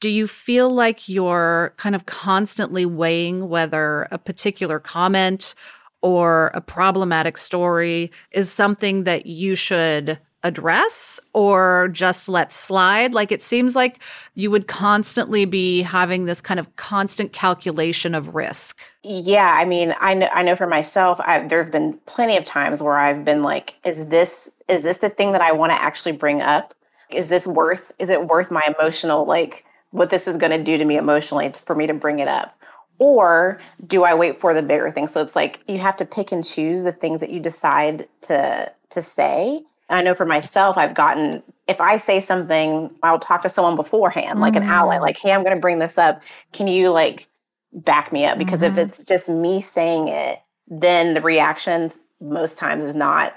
do 0.00 0.08
you 0.08 0.26
feel 0.26 0.70
like 0.70 1.08
you're 1.08 1.74
kind 1.76 1.94
of 1.94 2.06
constantly 2.06 2.86
weighing 2.86 3.48
whether 3.48 4.08
a 4.10 4.18
particular 4.18 4.78
comment 4.78 5.54
or 6.02 6.50
a 6.54 6.60
problematic 6.60 7.36
story 7.36 8.10
is 8.32 8.50
something 8.50 9.04
that 9.04 9.26
you 9.26 9.54
should 9.54 10.18
address 10.42 11.20
or 11.34 11.88
just 11.92 12.30
let 12.30 12.50
slide? 12.50 13.12
Like 13.12 13.30
it 13.30 13.42
seems 13.42 13.76
like 13.76 14.02
you 14.34 14.50
would 14.50 14.66
constantly 14.66 15.44
be 15.44 15.82
having 15.82 16.24
this 16.24 16.40
kind 16.40 16.58
of 16.58 16.74
constant 16.76 17.34
calculation 17.34 18.14
of 18.14 18.34
risk. 18.34 18.80
Yeah, 19.02 19.54
I 19.54 19.66
mean, 19.66 19.94
I 20.00 20.14
know 20.14 20.28
I 20.32 20.42
know 20.42 20.56
for 20.56 20.66
myself, 20.66 21.20
there 21.48 21.62
have 21.62 21.72
been 21.72 21.98
plenty 22.06 22.38
of 22.38 22.46
times 22.46 22.82
where 22.82 22.96
I've 22.96 23.22
been 23.22 23.42
like, 23.42 23.74
is 23.84 24.06
this 24.06 24.48
is 24.66 24.82
this 24.82 24.98
the 24.98 25.10
thing 25.10 25.32
that 25.32 25.42
I 25.42 25.52
want 25.52 25.72
to 25.72 25.82
actually 25.82 26.12
bring 26.12 26.40
up? 26.40 26.74
Is 27.10 27.28
this 27.28 27.46
worth 27.46 27.92
is 27.98 28.08
it 28.08 28.28
worth 28.28 28.50
my 28.50 28.62
emotional 28.78 29.26
like 29.26 29.66
what 29.90 30.10
this 30.10 30.26
is 30.26 30.36
going 30.36 30.52
to 30.52 30.62
do 30.62 30.78
to 30.78 30.84
me 30.84 30.96
emotionally 30.96 31.52
for 31.64 31.74
me 31.74 31.86
to 31.86 31.94
bring 31.94 32.18
it 32.18 32.28
up? 32.28 32.56
or 33.00 33.58
do 33.86 34.04
I 34.04 34.14
wait 34.14 34.40
for 34.40 34.54
the 34.54 34.62
bigger 34.62 34.90
thing? 34.92 35.08
So 35.08 35.20
it's 35.22 35.34
like 35.34 35.60
you 35.66 35.78
have 35.78 35.96
to 35.96 36.04
pick 36.04 36.30
and 36.30 36.44
choose 36.44 36.84
the 36.84 36.92
things 36.92 37.18
that 37.20 37.30
you 37.30 37.40
decide 37.40 38.06
to 38.22 38.70
to 38.90 39.02
say. 39.02 39.62
And 39.88 39.98
I 39.98 40.02
know 40.02 40.14
for 40.14 40.26
myself, 40.26 40.76
I've 40.76 40.94
gotten 40.94 41.42
if 41.66 41.80
I 41.80 41.96
say 41.96 42.20
something, 42.20 42.90
I'll 43.02 43.18
talk 43.18 43.42
to 43.42 43.48
someone 43.48 43.74
beforehand, 43.74 44.34
mm-hmm. 44.34 44.40
like 44.40 44.56
an 44.56 44.62
ally, 44.62 44.98
mm. 44.98 45.00
like, 45.00 45.18
"Hey, 45.18 45.32
I'm 45.32 45.42
going 45.42 45.56
to 45.56 45.60
bring 45.60 45.78
this 45.78 45.98
up. 45.98 46.20
Can 46.52 46.68
you 46.68 46.90
like 46.90 47.26
back 47.72 48.12
me 48.12 48.26
up?" 48.26 48.38
Because 48.38 48.60
mm-hmm. 48.60 48.78
if 48.78 48.90
it's 48.90 49.02
just 49.02 49.28
me 49.28 49.62
saying 49.62 50.08
it, 50.08 50.40
then 50.68 51.14
the 51.14 51.22
reactions 51.22 51.98
most 52.20 52.58
times 52.58 52.84
is 52.84 52.94
not. 52.94 53.34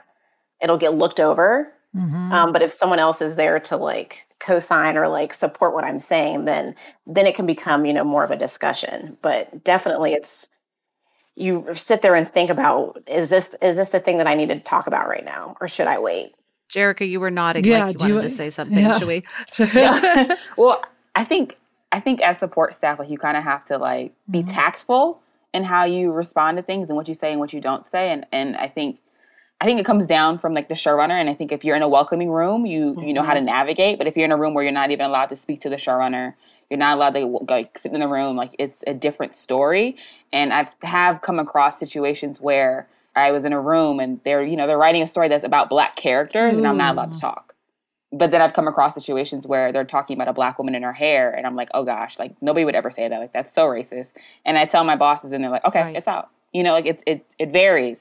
It'll 0.61 0.77
get 0.77 0.93
looked 0.93 1.21
over. 1.21 1.71
Mm-hmm. 1.95 2.33
Um, 2.33 2.51
but 2.51 2.61
if 2.61 2.73
someone 2.73 2.99
else 2.99 3.21
is 3.21 3.35
there 3.35 3.59
to 3.61 3.77
like 3.77 4.25
co-sign 4.43 4.97
or 4.97 5.07
like 5.07 5.33
support 5.33 5.73
what 5.73 5.83
I'm 5.83 5.99
saying, 5.99 6.45
then 6.45 6.75
then 7.07 7.25
it 7.25 7.35
can 7.35 7.45
become, 7.45 7.85
you 7.85 7.93
know, 7.93 8.03
more 8.03 8.23
of 8.23 8.31
a 8.31 8.35
discussion. 8.35 9.17
But 9.21 9.63
definitely 9.63 10.13
it's 10.13 10.47
you 11.35 11.65
sit 11.75 12.01
there 12.01 12.15
and 12.15 12.31
think 12.31 12.49
about 12.49 13.01
is 13.07 13.29
this 13.29 13.49
is 13.61 13.77
this 13.77 13.89
the 13.89 13.99
thing 13.99 14.17
that 14.17 14.27
I 14.27 14.35
need 14.35 14.49
to 14.49 14.59
talk 14.59 14.87
about 14.87 15.07
right 15.07 15.25
now 15.25 15.55
or 15.59 15.67
should 15.67 15.87
I 15.87 15.99
wait? 15.99 16.33
Jerica, 16.69 17.07
you 17.07 17.19
were 17.19 17.31
nodding 17.31 17.63
yeah, 17.63 17.85
like 17.85 18.01
you 18.01 18.15
wanted 18.15 18.23
you, 18.23 18.29
to 18.29 18.29
say 18.29 18.49
something. 18.51 18.77
Yeah. 18.77 18.99
Should 18.99 19.07
we? 19.07 19.23
yeah. 19.73 20.35
Well, 20.57 20.83
I 21.15 21.25
think 21.25 21.55
I 21.91 21.99
think 21.99 22.21
as 22.21 22.39
support 22.39 22.75
staff, 22.75 22.99
like 22.99 23.09
you 23.09 23.17
kind 23.17 23.37
of 23.37 23.43
have 23.43 23.65
to 23.65 23.77
like 23.77 24.13
be 24.29 24.39
mm-hmm. 24.39 24.49
tactful 24.49 25.21
in 25.53 25.63
how 25.63 25.85
you 25.85 26.11
respond 26.11 26.57
to 26.57 26.63
things 26.63 26.89
and 26.89 26.97
what 26.97 27.07
you 27.07 27.13
say 27.13 27.31
and 27.31 27.39
what 27.39 27.53
you 27.53 27.61
don't 27.61 27.87
say. 27.87 28.11
And 28.11 28.25
and 28.31 28.55
I 28.57 28.67
think 28.67 28.99
I 29.63 29.65
think 29.65 29.79
it 29.79 29.85
comes 29.85 30.05
down 30.05 30.39
from 30.39 30.53
like 30.53 30.67
the 30.67 30.73
showrunner, 30.73 31.17
and 31.17 31.29
I 31.29 31.33
think 31.33 31.53
if 31.53 31.63
you're 31.63 31.77
in 31.77 31.81
a 31.81 31.87
welcoming 31.87 32.29
room, 32.29 32.65
you 32.65 32.87
mm-hmm. 32.87 33.03
you 33.03 33.13
know 33.13 33.23
how 33.23 33.33
to 33.33 33.39
mm-hmm. 33.39 33.45
navigate. 33.45 33.97
But 33.97 34.07
if 34.07 34.17
you're 34.17 34.25
in 34.25 34.33
a 34.33 34.37
room 34.37 34.53
where 34.53 34.61
you're 34.61 34.73
not 34.73 34.91
even 34.91 35.05
allowed 35.05 35.27
to 35.27 35.37
speak 35.37 35.61
to 35.61 35.69
the 35.69 35.77
showrunner, 35.77 36.33
you're 36.69 36.77
not 36.77 36.97
allowed 36.97 37.13
to 37.13 37.25
like 37.47 37.79
sit 37.79 37.93
in 37.93 38.01
the 38.01 38.07
room. 38.09 38.35
Like 38.35 38.57
it's 38.59 38.83
a 38.85 38.93
different 38.93 39.37
story. 39.37 39.95
And 40.33 40.51
I 40.51 40.67
have 40.81 41.21
come 41.21 41.39
across 41.39 41.79
situations 41.79 42.41
where 42.41 42.89
I 43.15 43.31
was 43.31 43.45
in 43.45 43.53
a 43.53 43.61
room 43.61 44.01
and 44.01 44.19
they're 44.25 44.43
you 44.43 44.57
know 44.57 44.67
they're 44.67 44.77
writing 44.77 45.01
a 45.01 45.07
story 45.07 45.29
that's 45.29 45.45
about 45.45 45.69
black 45.69 45.95
characters, 45.95 46.57
and 46.57 46.67
I'm 46.67 46.75
not 46.75 46.95
allowed 46.95 47.13
to 47.13 47.19
talk. 47.19 47.55
But 48.11 48.31
then 48.31 48.41
I've 48.41 48.53
come 48.53 48.67
across 48.67 48.93
situations 48.93 49.47
where 49.47 49.71
they're 49.71 49.85
talking 49.85 50.17
about 50.17 50.27
a 50.27 50.33
black 50.33 50.59
woman 50.59 50.75
in 50.75 50.83
her 50.83 50.91
hair, 50.91 51.31
and 51.31 51.47
I'm 51.47 51.55
like, 51.55 51.69
oh 51.73 51.85
gosh, 51.85 52.19
like 52.19 52.35
nobody 52.41 52.65
would 52.65 52.75
ever 52.75 52.91
say 52.91 53.07
that. 53.07 53.17
Like 53.17 53.31
that's 53.31 53.55
so 53.55 53.67
racist. 53.67 54.09
And 54.45 54.57
I 54.57 54.65
tell 54.65 54.83
my 54.83 54.97
bosses, 54.97 55.31
and 55.31 55.41
they're 55.41 55.51
like, 55.51 55.63
okay, 55.63 55.83
right. 55.83 55.95
it's 55.95 56.07
out. 56.09 56.31
You 56.51 56.63
know, 56.63 56.73
like 56.73 56.85
it 56.85 57.01
it 57.07 57.25
it 57.39 57.53
varies 57.53 57.97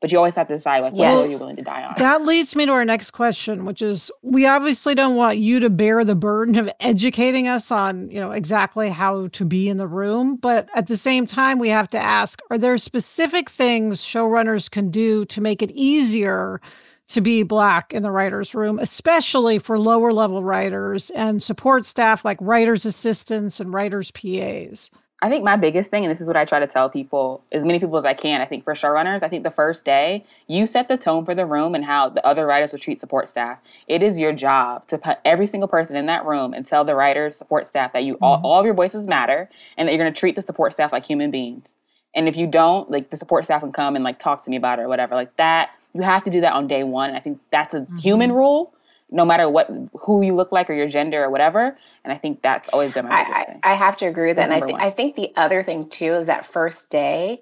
but 0.00 0.10
you 0.10 0.18
always 0.18 0.34
have 0.34 0.48
to 0.48 0.54
decide 0.54 0.80
like 0.80 0.92
yes. 0.94 1.14
what 1.14 1.26
are 1.26 1.28
you 1.28 1.38
willing 1.38 1.56
to 1.56 1.62
die 1.62 1.84
on 1.84 1.94
that 1.98 2.22
leads 2.22 2.56
me 2.56 2.66
to 2.66 2.72
our 2.72 2.84
next 2.84 3.10
question 3.10 3.64
which 3.64 3.82
is 3.82 4.10
we 4.22 4.46
obviously 4.46 4.94
don't 4.94 5.16
want 5.16 5.38
you 5.38 5.60
to 5.60 5.70
bear 5.70 6.04
the 6.04 6.14
burden 6.14 6.56
of 6.56 6.70
educating 6.80 7.46
us 7.46 7.70
on 7.70 8.10
you 8.10 8.20
know 8.20 8.32
exactly 8.32 8.90
how 8.90 9.28
to 9.28 9.44
be 9.44 9.68
in 9.68 9.76
the 9.76 9.86
room 9.86 10.36
but 10.36 10.68
at 10.74 10.86
the 10.86 10.96
same 10.96 11.26
time 11.26 11.58
we 11.58 11.68
have 11.68 11.88
to 11.88 11.98
ask 11.98 12.40
are 12.50 12.58
there 12.58 12.76
specific 12.78 13.48
things 13.50 14.02
showrunners 14.04 14.70
can 14.70 14.90
do 14.90 15.24
to 15.26 15.40
make 15.40 15.62
it 15.62 15.70
easier 15.72 16.60
to 17.08 17.20
be 17.20 17.42
black 17.42 17.92
in 17.92 18.02
the 18.02 18.10
writers 18.10 18.54
room 18.54 18.78
especially 18.78 19.58
for 19.58 19.78
lower 19.78 20.12
level 20.12 20.42
writers 20.42 21.10
and 21.10 21.42
support 21.42 21.84
staff 21.84 22.24
like 22.24 22.38
writers 22.40 22.86
assistants 22.86 23.60
and 23.60 23.74
writers 23.74 24.10
pas 24.12 24.90
I 25.22 25.28
think 25.28 25.44
my 25.44 25.56
biggest 25.56 25.90
thing, 25.90 26.04
and 26.04 26.10
this 26.10 26.20
is 26.20 26.26
what 26.26 26.36
I 26.36 26.46
try 26.46 26.60
to 26.60 26.66
tell 26.66 26.88
people, 26.88 27.44
as 27.52 27.62
many 27.62 27.78
people 27.78 27.98
as 27.98 28.06
I 28.06 28.14
can, 28.14 28.40
I 28.40 28.46
think 28.46 28.64
for 28.64 28.74
showrunners, 28.74 29.22
I 29.22 29.28
think 29.28 29.42
the 29.42 29.50
first 29.50 29.84
day, 29.84 30.24
you 30.46 30.66
set 30.66 30.88
the 30.88 30.96
tone 30.96 31.26
for 31.26 31.34
the 31.34 31.44
room 31.44 31.74
and 31.74 31.84
how 31.84 32.08
the 32.08 32.26
other 32.26 32.46
writers 32.46 32.72
will 32.72 32.78
treat 32.78 33.00
support 33.00 33.28
staff. 33.28 33.58
It 33.86 34.02
is 34.02 34.18
your 34.18 34.32
job 34.32 34.88
to 34.88 34.96
put 34.96 35.18
every 35.26 35.46
single 35.46 35.68
person 35.68 35.94
in 35.94 36.06
that 36.06 36.24
room 36.24 36.54
and 36.54 36.66
tell 36.66 36.86
the 36.86 36.94
writers, 36.94 37.36
support 37.36 37.68
staff 37.68 37.92
that 37.92 38.04
you 38.04 38.14
mm-hmm. 38.14 38.24
all, 38.24 38.40
all 38.42 38.60
of 38.60 38.64
your 38.64 38.74
voices 38.74 39.06
matter 39.06 39.50
and 39.76 39.86
that 39.86 39.92
you're 39.92 40.02
going 40.02 40.12
to 40.12 40.18
treat 40.18 40.36
the 40.36 40.42
support 40.42 40.72
staff 40.72 40.90
like 40.90 41.04
human 41.04 41.30
beings. 41.30 41.66
And 42.14 42.26
if 42.26 42.36
you 42.36 42.46
don't, 42.46 42.90
like 42.90 43.10
the 43.10 43.18
support 43.18 43.44
staff 43.44 43.60
can 43.60 43.72
come 43.72 43.96
and 43.96 44.04
like 44.04 44.18
talk 44.18 44.44
to 44.44 44.50
me 44.50 44.56
about 44.56 44.78
it 44.78 44.82
or 44.82 44.88
whatever. 44.88 45.14
Like 45.14 45.36
that, 45.36 45.70
you 45.92 46.00
have 46.00 46.24
to 46.24 46.30
do 46.30 46.40
that 46.40 46.54
on 46.54 46.66
day 46.66 46.82
one. 46.82 47.14
I 47.14 47.20
think 47.20 47.40
that's 47.52 47.74
a 47.74 47.80
mm-hmm. 47.80 47.98
human 47.98 48.32
rule 48.32 48.72
no 49.10 49.24
matter 49.24 49.48
what 49.48 49.68
who 50.00 50.22
you 50.22 50.34
look 50.34 50.52
like 50.52 50.70
or 50.70 50.74
your 50.74 50.88
gender 50.88 51.24
or 51.24 51.30
whatever. 51.30 51.76
And 52.04 52.12
I 52.12 52.16
think 52.16 52.42
that's 52.42 52.68
always 52.68 52.92
been 52.92 53.06
my 53.06 53.14
I, 53.14 53.22
I, 53.62 53.72
I, 53.72 53.74
have 53.74 53.96
to 53.98 54.06
agree 54.06 54.28
with 54.28 54.36
that. 54.36 54.50
And 54.50 54.52
I, 54.52 54.66
th- 54.66 54.78
I 54.78 54.90
think 54.90 55.16
the 55.16 55.32
other 55.36 55.62
thing 55.62 55.88
too 55.88 56.14
is 56.14 56.26
that 56.26 56.46
first 56.46 56.90
day 56.90 57.40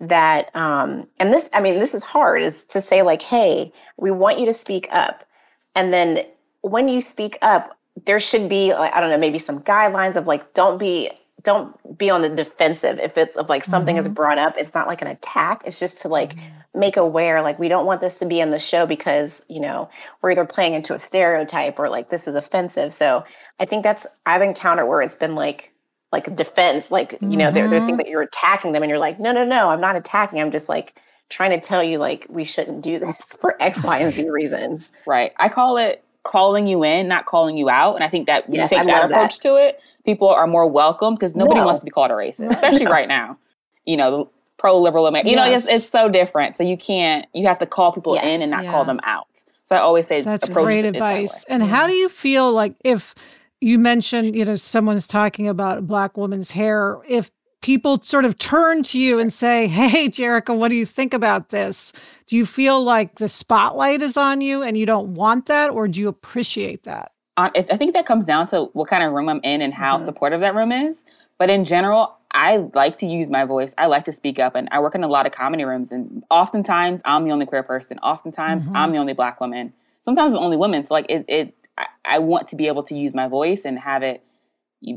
that 0.00 0.54
um 0.56 1.06
and 1.18 1.32
this 1.32 1.50
I 1.52 1.60
mean 1.60 1.78
this 1.78 1.94
is 1.94 2.02
hard 2.02 2.42
is 2.42 2.64
to 2.70 2.80
say 2.80 3.02
like 3.02 3.20
hey 3.20 3.70
we 3.98 4.10
want 4.10 4.38
you 4.38 4.46
to 4.46 4.54
speak 4.54 4.88
up 4.90 5.28
and 5.74 5.92
then 5.92 6.24
when 6.62 6.88
you 6.88 7.02
speak 7.02 7.38
up 7.42 7.78
there 8.06 8.18
should 8.18 8.48
be 8.48 8.72
I 8.72 8.98
don't 8.98 9.10
know 9.10 9.18
maybe 9.18 9.38
some 9.38 9.60
guidelines 9.60 10.16
of 10.16 10.26
like 10.26 10.54
don't 10.54 10.78
be 10.78 11.10
don't 11.42 11.96
be 11.98 12.10
on 12.10 12.22
the 12.22 12.28
defensive 12.28 12.98
if 12.98 13.16
it's 13.16 13.36
of 13.36 13.48
like 13.48 13.64
something 13.64 13.96
Mhm. 13.96 14.00
is 14.00 14.08
brought 14.08 14.38
up 14.38 14.54
it's 14.58 14.74
not 14.74 14.86
like 14.86 15.00
an 15.02 15.08
attack 15.08 15.62
it's 15.64 15.78
just 15.78 16.00
to 16.02 16.08
like 16.08 16.34
make 16.74 16.96
aware 16.96 17.42
like 17.42 17.58
we 17.58 17.68
don't 17.68 17.86
want 17.86 18.00
this 18.00 18.18
to 18.18 18.26
be 18.26 18.40
in 18.40 18.50
the 18.50 18.58
show 18.58 18.86
because 18.86 19.42
you 19.48 19.60
know 19.60 19.88
we're 20.22 20.32
either 20.32 20.44
playing 20.44 20.74
into 20.74 20.94
a 20.94 20.98
stereotype 20.98 21.78
or 21.78 21.88
like 21.88 22.10
this 22.10 22.26
is 22.28 22.34
offensive 22.34 22.92
so 22.94 23.24
i 23.58 23.64
think 23.64 23.82
that's 23.82 24.06
i've 24.26 24.42
encountered 24.42 24.86
where 24.86 25.02
it's 25.02 25.14
been 25.16 25.34
like 25.34 25.72
like 26.12 26.26
a 26.28 26.30
defense 26.30 26.90
like 26.90 27.18
you 27.22 27.36
know 27.36 27.50
they 27.50 27.62
they 27.62 27.80
Mhm. 27.80 27.86
think 27.86 27.98
that 27.98 28.08
you're 28.08 28.22
attacking 28.22 28.72
them 28.72 28.82
and 28.82 28.90
you're 28.90 28.98
like 28.98 29.18
no 29.20 29.32
no 29.32 29.44
no 29.44 29.68
i'm 29.70 29.80
not 29.80 29.96
attacking 29.96 30.40
i'm 30.40 30.50
just 30.50 30.68
like 30.68 30.94
trying 31.28 31.50
to 31.50 31.60
tell 31.60 31.82
you 31.82 31.98
like 31.98 32.26
we 32.28 32.44
shouldn't 32.44 32.82
do 32.82 32.98
this 33.04 33.16
for 33.40 33.56
x 33.62 33.82
y 33.84 33.98
and 33.98 34.12
z 34.12 34.28
reasons 34.28 34.90
Right. 35.06 35.32
I 35.38 35.48
call 35.48 35.76
it 35.76 36.02
calling 36.22 36.66
you 36.66 36.84
in, 36.84 37.08
not 37.08 37.26
calling 37.26 37.56
you 37.56 37.68
out. 37.70 37.94
And 37.94 38.04
I 38.04 38.08
think 38.08 38.26
that 38.26 38.48
when 38.48 38.60
Yes, 38.60 38.70
you 38.70 38.76
I 38.78 38.80
take 38.80 38.88
that 38.88 39.00
love 39.00 39.10
that. 39.10 39.16
approach 39.16 39.40
to 39.40 39.56
it, 39.56 39.80
people 40.04 40.28
are 40.28 40.46
more 40.46 40.66
welcome 40.66 41.14
because 41.14 41.34
nobody 41.34 41.60
No. 41.60 41.66
wants 41.66 41.80
to 41.80 41.84
be 41.84 41.90
called 41.90 42.10
a 42.10 42.14
racist, 42.14 42.50
especially 42.50 42.86
right 42.86 43.08
now. 43.08 43.38
You 43.86 43.96
know, 43.96 44.30
pro 44.58 44.78
liberal 44.78 45.06
America. 45.06 45.30
You 45.30 45.36
know, 45.36 45.50
it's, 45.50 45.66
it's 45.66 45.88
so 45.88 46.08
different. 46.08 46.56
So 46.58 46.62
you 46.64 46.76
can't, 46.76 47.26
you 47.32 47.46
have 47.46 47.58
to 47.60 47.66
call 47.66 47.92
people 47.92 48.14
Yes. 48.14 48.24
in 48.24 48.42
and 48.42 48.50
not 48.50 48.64
Yeah. 48.64 48.72
call 48.72 48.84
them 48.84 49.00
out. 49.04 49.26
So 49.66 49.76
I 49.76 49.78
always 49.80 50.06
say 50.06 50.22
That's 50.22 50.48
approach 50.48 50.64
great 50.66 50.84
it 50.84 50.92
that 50.94 51.00
way. 51.00 51.22
advice. 51.22 51.44
And 51.48 51.62
how 51.62 51.86
do 51.86 51.94
you 51.94 52.08
feel 52.08 52.52
like 52.52 52.74
if 52.84 53.14
you 53.60 53.78
mentioned, 53.78 54.34
you 54.36 54.44
know, 54.44 54.56
someone's 54.56 55.06
talking 55.06 55.48
about 55.48 55.78
a 55.78 55.82
black 55.82 56.16
woman's 56.16 56.50
hair, 56.50 56.98
if 57.08 57.30
people 57.60 58.00
sort 58.02 58.24
of 58.24 58.38
turn 58.38 58.82
to 58.84 58.98
you 58.98 59.18
and 59.18 59.32
say, 59.32 59.66
Hey, 59.66 60.08
Jerica, 60.08 60.56
what 60.56 60.68
do 60.68 60.76
you 60.76 60.86
think 60.86 61.12
about 61.14 61.50
this? 61.50 61.92
Do 62.26 62.36
you 62.36 62.46
feel 62.46 62.82
like 62.82 63.16
the 63.16 63.28
spotlight 63.28 64.02
is 64.02 64.16
on 64.16 64.40
you 64.40 64.62
and 64.62 64.76
you 64.78 64.86
don't 64.86 65.14
want 65.14 65.46
that, 65.46 65.70
or 65.70 65.88
do 65.88 66.00
you 66.00 66.08
appreciate 66.08 66.84
that? 66.84 67.12
on, 67.36 67.50
I 67.56 67.76
think 67.76 67.94
that 67.94 68.06
comes 68.06 68.24
down 68.24 68.48
to 68.48 68.64
what 68.72 68.88
kind 68.88 69.02
of 69.02 69.12
room 69.12 69.28
I'm 69.28 69.40
in 69.44 69.62
and 69.62 69.72
how 69.72 69.98
Mhm. 69.98 70.04
supportive 70.04 70.40
that 70.40 70.54
room 70.54 70.72
is. 70.72 70.96
But 71.38 71.48
in 71.48 71.64
general, 71.64 72.16
I 72.32 72.58
like 72.74 72.98
to 72.98 73.06
use 73.06 73.28
my 73.30 73.44
voice. 73.44 73.70
I 73.78 73.86
like 73.86 74.04
to 74.04 74.12
speak 74.12 74.38
up, 74.38 74.54
and 74.54 74.68
I 74.70 74.78
work 74.80 74.94
in 74.94 75.02
a 75.02 75.08
lot 75.08 75.26
of 75.26 75.32
comedy 75.32 75.64
rooms. 75.64 75.90
And 75.90 76.22
oftentimes, 76.30 77.00
I'm 77.04 77.24
the 77.24 77.32
only 77.32 77.46
queer 77.46 77.62
person. 77.62 77.98
Oftentimes, 78.00 78.64
Mhm. 78.64 78.72
I'm 78.74 78.92
the 78.92 78.98
only 78.98 79.14
black 79.14 79.40
woman. 79.40 79.72
Sometimes, 80.04 80.32
the 80.32 80.38
only 80.38 80.56
woman. 80.56 80.84
So, 80.84 80.92
like, 80.94 81.06
it, 81.08 81.24
it 81.28 81.54
I, 81.78 81.86
I 82.04 82.18
want 82.18 82.48
to 82.48 82.56
be 82.56 82.66
able 82.66 82.82
to 82.84 82.94
use 82.94 83.14
my 83.14 83.26
voice 83.26 83.62
and 83.64 83.78
have 83.78 84.02
it 84.02 84.22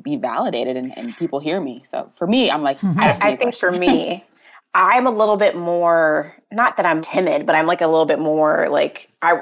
be 0.03 0.15
validated, 0.15 0.77
and, 0.77 0.97
and 0.97 1.15
people 1.17 1.39
hear 1.39 1.59
me. 1.59 1.85
So, 1.91 2.11
for 2.17 2.27
me, 2.27 2.49
I'm 2.49 2.63
like, 2.63 2.79
Mhm. 2.79 2.97
ask 3.03 3.21
me 3.21 3.29
I, 3.29 3.31
a 3.31 3.33
I 3.33 3.37
think 3.37 3.55
for 3.57 3.71
me, 3.71 4.25
I'm 4.75 5.05
a 5.05 5.11
little 5.11 5.37
bit 5.37 5.55
more 5.55 6.35
not 6.51 6.77
that 6.77 6.85
I'm 6.85 7.01
timid, 7.01 7.45
but 7.45 7.55
I'm 7.55 7.67
like 7.67 7.81
a 7.81 7.87
little 7.87 8.05
bit 8.05 8.19
more 8.19 8.69
like 8.69 9.09
I 9.21 9.41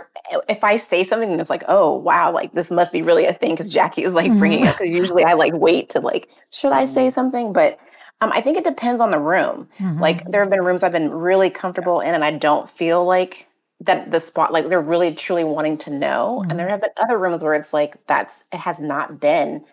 if 0.50 0.64
I 0.64 0.78
say 0.78 1.04
something 1.04 1.32
and 1.32 1.40
it's 1.42 1.50
like, 1.50 1.64
oh 1.68 1.94
wow, 1.96 2.32
like 2.34 2.54
this 2.54 2.72
must 2.72 2.92
be 2.92 3.02
really 3.02 3.26
a 3.26 3.34
thing 3.34 3.52
because 3.52 3.72
Jackie 3.72 4.04
is 4.04 4.14
like 4.14 4.38
bringing 4.38 4.62
it 4.64 4.68
up. 4.70 4.78
Because 4.78 4.90
usually 4.92 5.24
I 5.24 5.34
like 5.34 5.54
wait 5.54 5.90
to 5.92 6.00
like, 6.00 6.30
should 6.52 6.74
I 6.74 6.86
say 6.86 7.10
something? 7.10 7.54
But 7.54 7.80
um, 8.22 8.32
I 8.34 8.42
think 8.42 8.58
it 8.58 8.64
depends 8.64 9.02
on 9.02 9.12
the 9.12 9.20
room. 9.20 9.68
Like 10.00 10.24
there 10.30 10.42
have 10.42 10.50
been 10.50 10.64
rooms 10.64 10.84
I've 10.84 10.92
been 10.92 11.12
really 11.12 11.50
comfortable 11.50 12.02
in, 12.02 12.14
and 12.14 12.24
I 12.24 12.32
don't 12.32 12.70
feel 12.70 13.06
like 13.06 13.48
that 13.82 14.12
the 14.12 14.20
spot 14.20 14.54
like 14.54 14.70
they're 14.70 14.82
really 14.82 15.14
truly 15.14 15.44
wanting 15.44 15.78
to 15.80 15.90
know. 15.92 16.46
And 16.50 16.60
there 16.60 16.70
have 16.70 16.82
been 16.82 16.92
other 16.98 17.18
rooms 17.18 17.42
where 17.42 17.54
it's 17.54 17.74
like 17.74 17.96
that's 18.08 18.44
it 18.52 18.58
has 18.60 18.80
not 18.80 19.20
been 19.20 19.64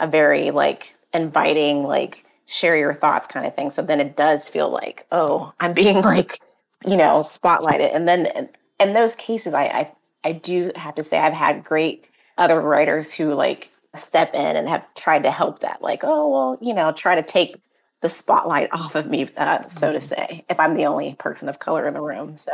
a 0.00 0.06
very 0.06 0.50
like 0.50 0.94
inviting 1.12 1.82
like 1.82 2.24
share 2.46 2.76
your 2.76 2.94
thoughts 2.94 3.26
kind 3.26 3.46
of 3.46 3.54
thing. 3.54 3.70
So 3.70 3.82
then 3.82 4.00
it 4.00 4.16
does 4.16 4.48
feel 4.48 4.70
like, 4.70 5.06
oh, 5.12 5.52
I'm 5.60 5.72
being 5.72 6.00
like, 6.02 6.40
you 6.86 6.96
know, 6.96 7.20
spotlighted. 7.20 7.94
And 7.94 8.08
then 8.08 8.26
in, 8.26 8.48
in 8.80 8.94
those 8.94 9.14
cases, 9.14 9.54
I, 9.54 9.64
I 9.64 9.92
I 10.24 10.32
do 10.32 10.72
have 10.76 10.94
to 10.96 11.04
say 11.04 11.18
I've 11.18 11.32
had 11.32 11.64
great 11.64 12.04
other 12.38 12.60
writers 12.60 13.12
who 13.12 13.32
like 13.34 13.70
step 13.94 14.34
in 14.34 14.56
and 14.56 14.68
have 14.68 14.84
tried 14.94 15.22
to 15.22 15.30
help 15.30 15.60
that, 15.60 15.82
like, 15.82 16.00
oh 16.02 16.28
well, 16.28 16.58
you 16.60 16.74
know, 16.74 16.92
try 16.92 17.14
to 17.14 17.22
take 17.22 17.56
the 18.00 18.10
spotlight 18.10 18.68
off 18.72 18.94
of 18.94 19.06
me, 19.06 19.28
uh, 19.36 19.66
so 19.68 19.92
to 19.92 20.00
say, 20.00 20.44
if 20.48 20.58
I'm 20.58 20.74
the 20.74 20.86
only 20.86 21.16
person 21.18 21.48
of 21.48 21.58
color 21.58 21.86
in 21.86 21.94
the 21.94 22.00
room. 22.00 22.36
So 22.38 22.52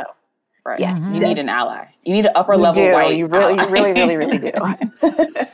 right? 0.65 0.79
yeah, 0.79 0.97
You 0.97 1.19
need 1.19 1.39
an 1.39 1.49
ally. 1.49 1.85
You 2.03 2.13
need 2.13 2.25
an 2.25 2.31
upper 2.35 2.53
you 2.53 2.59
level 2.59 2.83
do. 2.83 2.93
white. 2.93 3.15
You 3.15 3.27
really, 3.27 3.53
you 3.55 3.69
really, 3.69 3.93
really, 3.93 4.17
really 4.17 4.39
do. 4.39 4.51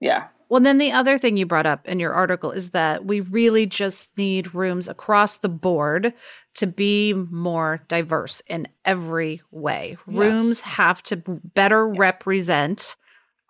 yeah. 0.00 0.28
Well, 0.48 0.60
then 0.60 0.78
the 0.78 0.92
other 0.92 1.18
thing 1.18 1.36
you 1.36 1.44
brought 1.44 1.66
up 1.66 1.86
in 1.88 1.98
your 1.98 2.12
article 2.12 2.52
is 2.52 2.70
that 2.70 3.04
we 3.04 3.20
really 3.20 3.66
just 3.66 4.16
need 4.16 4.54
rooms 4.54 4.88
across 4.88 5.38
the 5.38 5.48
board 5.48 6.14
to 6.54 6.66
be 6.66 7.12
more 7.12 7.82
diverse 7.88 8.42
in 8.46 8.68
every 8.84 9.42
way. 9.50 9.96
Yes. 10.06 10.16
Rooms 10.16 10.60
have 10.60 11.02
to 11.04 11.16
better 11.16 11.88
represent 11.88 12.94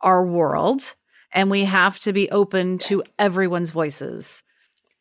our 0.00 0.24
world, 0.24 0.94
and 1.32 1.50
we 1.50 1.64
have 1.64 1.98
to 2.00 2.12
be 2.12 2.30
open 2.30 2.78
to 2.78 3.02
everyone's 3.18 3.70
voices 3.70 4.42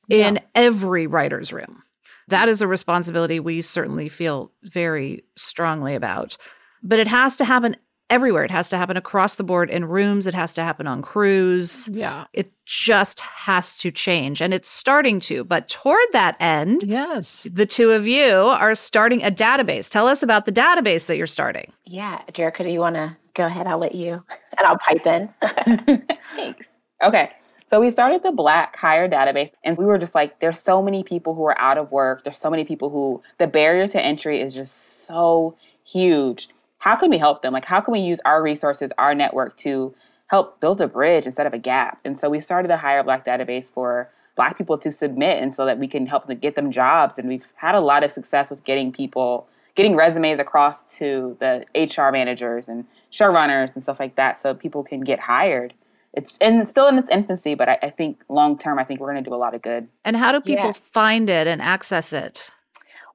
in 0.09 0.39
every 0.53 1.07
writer's 1.07 1.53
room. 1.53 1.83
That 2.27 2.49
is 2.49 2.61
a 2.61 2.67
responsibility 2.67 3.39
we 3.39 3.61
certainly 3.61 4.09
feel 4.09 4.51
very 4.63 5.23
strongly 5.35 5.95
about. 5.95 6.37
But 6.83 6.99
it 6.99 7.07
has 7.07 7.37
to 7.37 7.45
happen 7.45 7.77
everywhere. 8.09 8.43
It 8.43 8.51
has 8.51 8.69
to 8.69 8.77
happen 8.77 8.97
across 8.97 9.35
the 9.35 9.43
board 9.43 9.69
in 9.69 9.85
rooms, 9.85 10.27
it 10.27 10.33
has 10.33 10.53
to 10.55 10.63
happen 10.63 10.85
on 10.87 11.01
crews. 11.01 11.87
Yeah. 11.91 12.25
It 12.33 12.51
just 12.65 13.19
has 13.21 13.77
to 13.79 13.91
change 13.91 14.41
and 14.41 14.53
it's 14.53 14.69
starting 14.69 15.19
to. 15.21 15.43
But 15.43 15.69
toward 15.69 16.05
that 16.13 16.35
end, 16.39 16.83
Yes. 16.83 17.47
the 17.51 17.65
two 17.65 17.91
of 17.91 18.07
you 18.07 18.31
are 18.33 18.75
starting 18.75 19.23
a 19.23 19.31
database. 19.31 19.89
Tell 19.89 20.07
us 20.07 20.21
about 20.23 20.45
the 20.45 20.51
database 20.51 21.07
that 21.07 21.17
you're 21.17 21.27
starting. 21.27 21.71
yeah, 21.85 22.21
Jerica, 22.31 22.59
do 22.63 22.69
you 22.69 22.79
want 22.79 22.95
to 22.95 23.15
go 23.33 23.45
ahead? 23.47 23.67
I'll 23.67 23.79
let 23.79 23.95
you, 23.95 24.23
and 24.57 24.67
I'll 24.67 24.77
pipe 24.77 25.05
in. 25.05 25.29
Thanks. 26.35 26.65
Okay. 27.03 27.31
So 27.67 27.79
we 27.81 27.89
started 27.89 28.21
the 28.23 28.31
Black 28.31 28.75
Hire 28.75 29.09
database, 29.09 29.49
and 29.63 29.75
we 29.75 29.85
were 29.85 29.97
just 29.97 30.13
like, 30.13 30.39
there's 30.39 30.59
so 30.59 30.83
many 30.83 31.03
people 31.03 31.33
who 31.33 31.43
are 31.45 31.57
out 31.59 31.79
of 31.79 31.91
work. 31.91 32.23
There's 32.23 32.37
so 32.39 32.51
many 32.51 32.63
people 32.63 32.91
who 32.91 33.23
the 33.39 33.47
barrier 33.47 33.87
to 33.87 33.99
entry 33.99 34.39
is 34.39 34.53
just 34.53 35.05
so 35.07 35.57
huge. 35.83 36.47
How 36.85 36.95
can 36.95 37.09
we 37.09 37.17
help 37.17 37.41
them? 37.41 37.51
Like, 37.51 37.65
how 37.65 37.81
can 37.81 37.93
we 37.93 37.99
use 37.99 38.19
our 38.25 38.43
resources, 38.43 38.91
our 38.99 39.15
network 39.15 39.57
to 39.57 39.95
help 40.27 40.59
build 40.59 40.79
a 40.81 40.87
bridge 40.87 41.25
instead 41.25 41.47
of 41.47 41.53
a 41.55 41.57
gap? 41.57 41.99
And 42.05 42.19
so 42.19 42.29
we 42.29 42.39
started 42.39 42.69
a 42.69 42.77
Hire 42.77 43.03
Black 43.03 43.25
database 43.25 43.71
for 43.73 44.07
Black 44.35 44.55
people 44.55 44.77
to 44.77 44.91
submit, 44.91 45.41
and 45.41 45.55
so 45.55 45.65
that 45.65 45.79
we 45.79 45.87
can 45.87 46.05
help 46.05 46.27
them 46.27 46.37
get 46.37 46.55
them 46.55 46.71
jobs. 46.71 47.17
And 47.17 47.27
we've 47.27 47.47
had 47.55 47.73
a 47.73 47.79
lot 47.79 48.03
of 48.03 48.13
success 48.13 48.51
with 48.51 48.63
getting 48.65 48.91
people 48.91 49.47
getting 49.73 49.95
resumes 49.95 50.39
across 50.39 50.77
to 50.99 51.35
the 51.39 51.65
HR 51.75 52.11
managers 52.11 52.67
and 52.67 52.85
showrunners 53.11 53.73
and 53.73 53.81
stuff 53.81 53.99
like 53.99 54.15
that, 54.17 54.39
so 54.39 54.53
people 54.53 54.83
can 54.83 55.01
get 55.01 55.19
hired 55.19 55.73
it's 56.15 56.37
and 56.39 56.61
it's 56.61 56.71
still 56.71 56.87
in 56.87 56.97
its 56.97 57.09
infancy, 57.11 57.55
but 57.55 57.67
I, 57.67 57.77
I 57.83 57.89
think 57.89 58.23
long 58.29 58.57
term, 58.57 58.79
I 58.79 58.83
think 58.83 58.99
we're 58.99 59.11
going 59.11 59.23
to 59.23 59.29
do 59.29 59.35
a 59.35 59.37
lot 59.37 59.53
of 59.53 59.61
good. 59.61 59.87
And 60.05 60.15
how 60.15 60.31
do 60.31 60.39
people 60.39 60.67
Yeah. 60.67 60.71
find 60.71 61.29
it 61.29 61.45
and 61.47 61.61
access 61.61 62.13
it? 62.13 62.51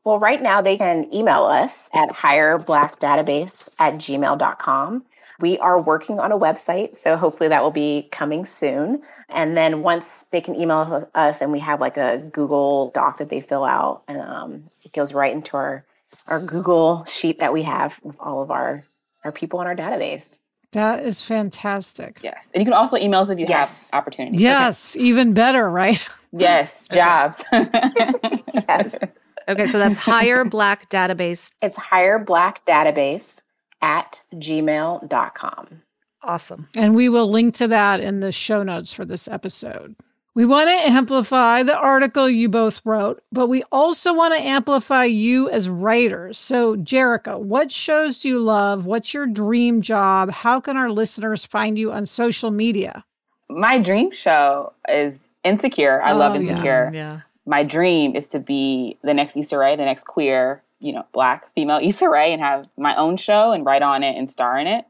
Well, 0.05 0.19
right 0.19 0.41
now 0.43 0.63
they 0.63 0.77
can 0.79 1.13
email 1.15 1.45
us 1.45 1.89
at 1.93 2.09
hireblackdatabase 2.11 3.69
at 3.79 3.95
gmail.com. 3.95 5.05
We 5.41 5.59
are 5.59 5.81
working 5.81 6.19
on 6.19 6.33
a 6.33 6.39
website, 6.39 6.99
so 6.99 7.17
hopefully 7.17 7.49
that 7.49 7.63
will 7.63 7.71
be 7.71 8.09
coming 8.13 8.45
soon. 8.45 9.03
And 9.31 9.57
then 9.57 9.83
once 9.83 10.25
they 10.33 10.41
can 10.41 10.55
email 10.55 11.09
us 11.15 11.41
and 11.41 11.51
we 11.53 11.59
have 11.61 11.81
like 11.81 11.97
a 11.97 12.19
Google 12.33 12.91
doc 12.91 13.19
that 13.19 13.31
they 13.31 13.41
fill 13.41 13.65
out, 13.65 14.03
and 14.09 14.21
um, 14.21 14.65
it 14.85 14.93
goes 14.93 15.15
right 15.15 15.33
into 15.33 15.57
our, 15.57 15.85
our 16.27 16.41
Google 16.41 17.05
sheet 17.07 17.39
that 17.41 17.53
we 17.53 17.63
have 17.63 17.95
with 18.03 18.17
all 18.21 18.43
of 18.43 18.51
our, 18.51 18.85
our 19.25 19.33
people 19.33 19.61
in 19.63 19.67
our 19.67 19.77
database. 19.77 20.37
That 20.73 21.05
is 21.05 21.23
fantastic. 21.23 22.21
Yes, 22.23 22.45
and 22.55 22.61
you 22.61 22.65
can 22.65 22.75
also 22.75 22.97
email 22.97 23.21
us 23.21 23.29
if 23.31 23.39
you 23.39 23.47
Yes. 23.49 23.83
have 23.83 23.89
opportunities. 24.01 24.41
Yes, 24.41 24.95
even 24.97 25.33
better, 25.35 25.69
right? 25.71 26.07
Yes, 26.33 26.87
jobs. 26.93 27.43
Yes. 27.53 28.95
Okay, 29.51 29.67
so 29.67 29.79
that's 29.79 29.97
Hire 29.97 30.45
Black 30.57 30.89
Database. 30.91 31.53
it's 31.61 31.77
Hire 31.77 32.19
Black 32.19 32.65
Database 32.67 33.41
at 33.83 34.23
gmail.com. 34.35 35.83
Awesome. 36.23 36.69
And 36.77 36.95
we 36.95 37.09
will 37.09 37.31
link 37.31 37.55
to 37.57 37.69
that 37.69 38.01
in 38.01 38.21
the 38.21 38.31
show 38.33 38.63
notes 38.63 38.93
for 38.93 39.05
this 39.05 39.27
episode. 39.27 39.97
We 40.35 40.45
want 40.47 40.69
to 40.69 40.89
amplify 40.89 41.63
the 41.65 41.77
article 41.77 42.29
you 42.29 42.49
both 42.49 42.81
wrote, 42.85 43.21
but 43.33 43.49
we 43.49 43.65
also 43.73 44.15
want 44.15 44.33
to 44.35 44.41
amplify 44.41 45.05
you 45.05 45.51
as 45.51 45.69
writers. 45.69 46.39
So, 46.39 46.77
Jerica, 46.77 47.39
what 47.41 47.73
shows 47.73 48.19
do 48.19 48.29
you 48.29 48.39
love? 48.39 48.87
What's 48.87 49.13
your 49.13 49.27
dream 49.27 49.83
job? 49.83 50.31
How 50.31 50.61
can 50.61 50.77
our 50.77 50.91
listeners 50.91 51.45
find 51.45 51.77
you 51.79 51.91
on 51.91 52.07
social 52.07 52.51
media? 52.53 53.05
My 53.49 53.79
dream 53.79 54.13
show 54.13 54.73
is 54.89 55.17
Insecure. 55.43 56.01
I 56.03 56.13
love 56.13 56.37
Oh, 56.37 56.39
yeah. 56.39 56.51
Insecure. 56.53 56.91
Yeah. 56.95 57.21
My 57.51 57.65
dream 57.65 58.15
is 58.15 58.29
to 58.29 58.39
be 58.39 58.97
the 59.03 59.13
next 59.13 59.37
Issa 59.37 59.59
Rae, 59.59 59.75
the 59.75 59.85
next 59.85 60.07
queer, 60.07 60.63
you 60.79 60.93
know, 60.93 61.05
black 61.13 61.53
female 61.53 61.81
Issa 61.83 62.09
Rae, 62.09 62.33
and 62.33 62.41
have 62.41 62.67
my 62.79 62.95
own 62.95 63.17
show 63.17 63.51
and 63.51 63.67
write 63.67 63.83
on 63.83 64.05
it 64.05 64.17
and 64.17 64.31
star 64.31 64.57
in 64.57 64.69
it. 64.69 64.85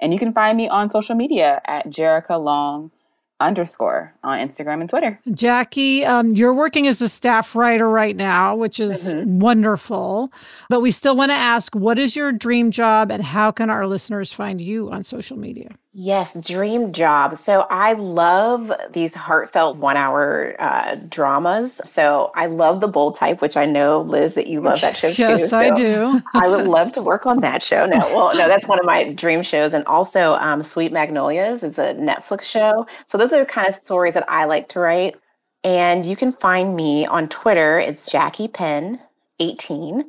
And 0.00 0.12
you 0.12 0.18
can 0.20 0.32
find 0.32 0.56
me 0.56 0.68
on 0.68 0.88
social 0.88 1.16
media 1.16 1.60
at 1.66 1.86
Jerica 1.86 2.40
Long 2.40 2.92
underscore 3.40 4.14
on 4.22 4.38
Instagram 4.38 4.80
and 4.80 4.88
Twitter. 4.88 5.18
Jackie, 5.32 6.04
um, 6.04 6.32
you're 6.32 6.54
working 6.54 6.86
as 6.86 7.02
a 7.02 7.08
staff 7.08 7.56
writer 7.56 7.88
right 7.88 8.14
now, 8.14 8.54
which 8.54 8.78
is 8.78 9.16
wonderful. 9.26 10.32
But 10.68 10.82
we 10.82 10.92
still 10.92 11.16
want 11.16 11.30
to 11.30 11.36
ask 11.36 11.74
what 11.74 11.98
is 11.98 12.14
your 12.14 12.30
dream 12.30 12.70
job 12.70 13.10
and 13.10 13.20
how 13.20 13.50
can 13.50 13.68
our 13.68 13.84
listeners 13.84 14.32
find 14.32 14.60
you 14.60 14.92
on 14.92 15.02
social 15.02 15.36
media? 15.36 15.74
Yes, 15.98 16.34
dream 16.34 16.92
job. 16.92 17.38
So 17.38 17.62
I 17.70 17.94
love 17.94 18.70
these 18.92 19.14
heartfelt 19.14 19.78
one 19.78 19.96
hour 19.96 20.54
uh, 20.58 20.96
dramas. 21.08 21.80
So 21.86 22.32
I 22.34 22.44
love 22.44 22.82
the 22.82 22.86
bold 22.86 23.16
type, 23.16 23.40
which 23.40 23.56
I 23.56 23.64
know, 23.64 24.02
Liz, 24.02 24.34
that 24.34 24.46
you 24.46 24.60
love 24.60 24.82
that 24.82 24.94
show 24.94 25.06
yes, 25.06 25.16
too. 25.16 25.22
Yes, 25.22 25.52
I 25.54 25.70
do. 25.70 26.20
I 26.34 26.48
would 26.48 26.66
love 26.68 26.92
to 26.92 27.02
work 27.02 27.24
on 27.24 27.40
that 27.40 27.62
show. 27.62 27.86
No, 27.86 27.96
well, 28.14 28.36
no, 28.36 28.46
that's 28.46 28.68
one 28.68 28.78
of 28.78 28.84
my 28.84 29.10
dream 29.14 29.42
shows. 29.42 29.72
And 29.72 29.86
also 29.86 30.34
um, 30.34 30.62
Sweet 30.62 30.92
Magnolias. 30.92 31.62
It's 31.62 31.78
a 31.78 31.94
Netflix 31.94 32.42
show. 32.42 32.86
So 33.06 33.16
those 33.16 33.32
are 33.32 33.38
the 33.38 33.46
kind 33.46 33.66
of 33.66 33.76
stories 33.76 34.12
that 34.12 34.28
I 34.28 34.44
like 34.44 34.68
to 34.70 34.80
write. 34.80 35.16
And 35.64 36.04
you 36.04 36.14
can 36.14 36.34
find 36.34 36.76
me 36.76 37.06
on 37.06 37.26
Twitter. 37.30 37.80
It's 37.80 38.04
Jackie 38.04 38.48
Penn 38.48 39.00
18. 39.38 40.04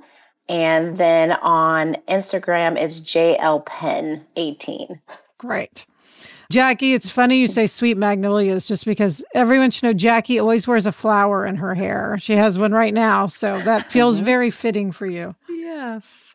And 0.49 0.97
then 0.97 1.31
on 1.31 1.95
Instagram, 2.09 2.77
it's 2.77 2.99
JL 2.99 3.65
Penn 3.65 4.25
18. 4.35 4.99
Great. 5.37 5.85
Jackie, 6.49 6.93
it's 6.93 7.09
funny 7.09 7.39
you 7.39 7.47
say 7.47 7.67
sweet 7.67 7.97
magnolias 7.97 8.67
just 8.67 8.85
because 8.85 9.23
everyone 9.33 9.69
should 9.69 9.83
know 9.83 9.93
Jackie 9.93 10.39
always 10.39 10.67
wears 10.67 10.85
a 10.85 10.91
flower 10.91 11.45
in 11.45 11.57
her 11.57 11.75
hair. 11.75 12.17
She 12.19 12.33
has 12.33 12.57
one 12.57 12.71
right 12.71 12.93
now. 12.93 13.27
So 13.27 13.61
that 13.61 13.91
feels 13.91 14.19
very 14.19 14.49
fitting 14.49 14.91
for 14.91 15.05
you. 15.05 15.35
Yes. 15.49 16.33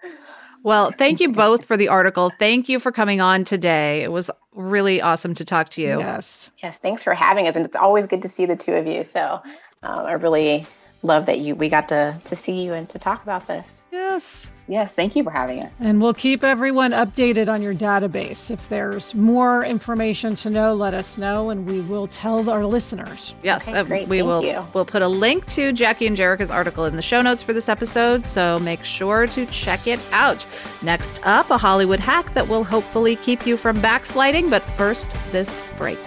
Well, 0.63 0.93
thank 0.93 1.21
you 1.21 1.33
both 1.33 1.65
for 1.65 1.77
the 1.77 1.89
article. 1.89 2.31
Thank 2.39 2.69
you 2.69 2.79
for 2.79 2.93
coming 2.93 3.21
on 3.21 3.45
today. 3.45 4.03
It 4.03 4.13
was 4.13 4.31
really 4.55 5.01
awesome 5.01 5.35
to 5.35 5.45
talk 5.45 5.71
to 5.71 5.83
you. 5.83 5.99
Yes. 5.99 6.51
Yes. 6.63 6.79
Thanks 6.79 7.03
for 7.03 7.15
having 7.15 7.49
us. 7.49 7.57
And 7.57 7.65
it's 7.65 7.75
always 7.75 8.07
good 8.07 8.23
to 8.23 8.29
see 8.29 8.47
the 8.47 8.55
two 8.55 8.75
of 8.75 8.87
you. 8.87 9.03
So 9.03 9.43
um, 9.83 10.07
I 10.07 10.13
really 10.13 10.67
love 11.03 11.27
that 11.27 11.41
you 11.41 11.57
we 11.57 11.69
got 11.69 11.89
to 11.89 12.17
to 12.27 12.37
see 12.37 12.63
you 12.63 12.75
and 12.75 12.89
to 12.91 12.99
talk 12.99 13.23
about 13.23 13.47
this. 13.49 13.82
Yes. 13.93 14.51
Yes, 14.69 14.93
thank 14.95 15.17
you 15.17 15.23
for 15.23 15.31
having 15.31 15.61
us. 15.61 15.71
And 15.81 16.01
we'll 16.01 16.15
keep 16.15 16.43
everyone 16.43 16.93
updated 16.93 17.53
on 17.53 17.61
your 17.61 17.75
database. 17.75 18.51
If 18.51 18.71
there's 18.71 19.15
more 19.15 19.65
information 19.65 20.35
to 20.37 20.51
know, 20.51 20.75
let 20.75 20.95
us 20.95 21.19
know 21.19 21.51
and 21.51 21.69
we 21.69 21.81
will 21.81 22.07
tell 22.07 22.49
our 22.49 22.65
listeners. 22.65 23.35
Yes, 23.43 23.69
okay, 23.69 23.81
uh, 23.81 23.85
we 23.85 23.89
thank 23.89 24.09
will 24.09 24.43
you. 24.43 24.65
we'll 24.73 24.87
put 24.87 25.03
a 25.03 25.09
link 25.09 25.45
to 25.49 25.73
Jackie 25.73 26.07
and 26.07 26.17
Jericka's 26.17 26.51
article 26.51 26.87
in 26.87 26.97
the 26.97 27.03
show 27.03 27.21
notes 27.21 27.43
for 27.43 27.53
this 27.53 27.69
episode, 27.69 28.25
so 28.25 28.59
make 28.61 28.83
sure 28.83 29.27
to 29.27 29.45
check 29.47 29.87
it 29.87 30.01
out. 30.11 30.47
Next 30.83 31.21
up, 31.27 31.51
a 31.51 31.59
Hollywood 31.59 32.01
hack 32.01 32.33
that 32.33 32.49
will 32.49 32.65
hopefully 32.65 33.17
keep 33.17 33.47
you 33.47 33.59
from 33.59 33.79
backsliding, 33.83 34.49
but 34.49 34.63
first 34.63 35.15
this 35.33 35.61
break. 35.77 35.99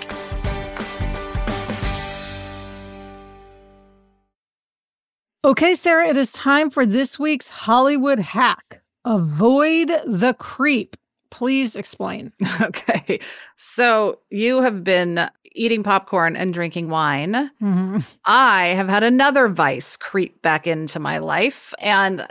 Okay, 5.46 5.76
Sarah, 5.76 6.08
it 6.08 6.18
is 6.18 6.32
time 6.32 6.72
for 6.72 6.88
this 6.88 7.20
week's 7.20 7.52
Hollywood 7.52 8.18
hack. 8.18 8.82
Avoid 9.06 9.90
the 10.08 10.36
creep. 10.40 10.98
Please 11.30 11.76
explain. 11.76 12.34
Okay. 12.62 13.20
So 13.56 14.18
you 14.32 14.64
have 14.64 14.84
been 14.84 15.30
eating 15.54 15.84
popcorn 15.84 16.36
and 16.36 16.52
drinking 16.52 16.90
wine. 16.90 17.52
Mm-hmm. 17.62 18.00
I 18.26 18.70
have 18.70 18.90
had 18.90 19.04
another 19.04 19.48
vice 19.48 19.96
creep 19.96 20.42
back 20.42 20.66
into 20.66 21.00
my 21.00 21.20
life. 21.20 21.76
And, 21.78 22.28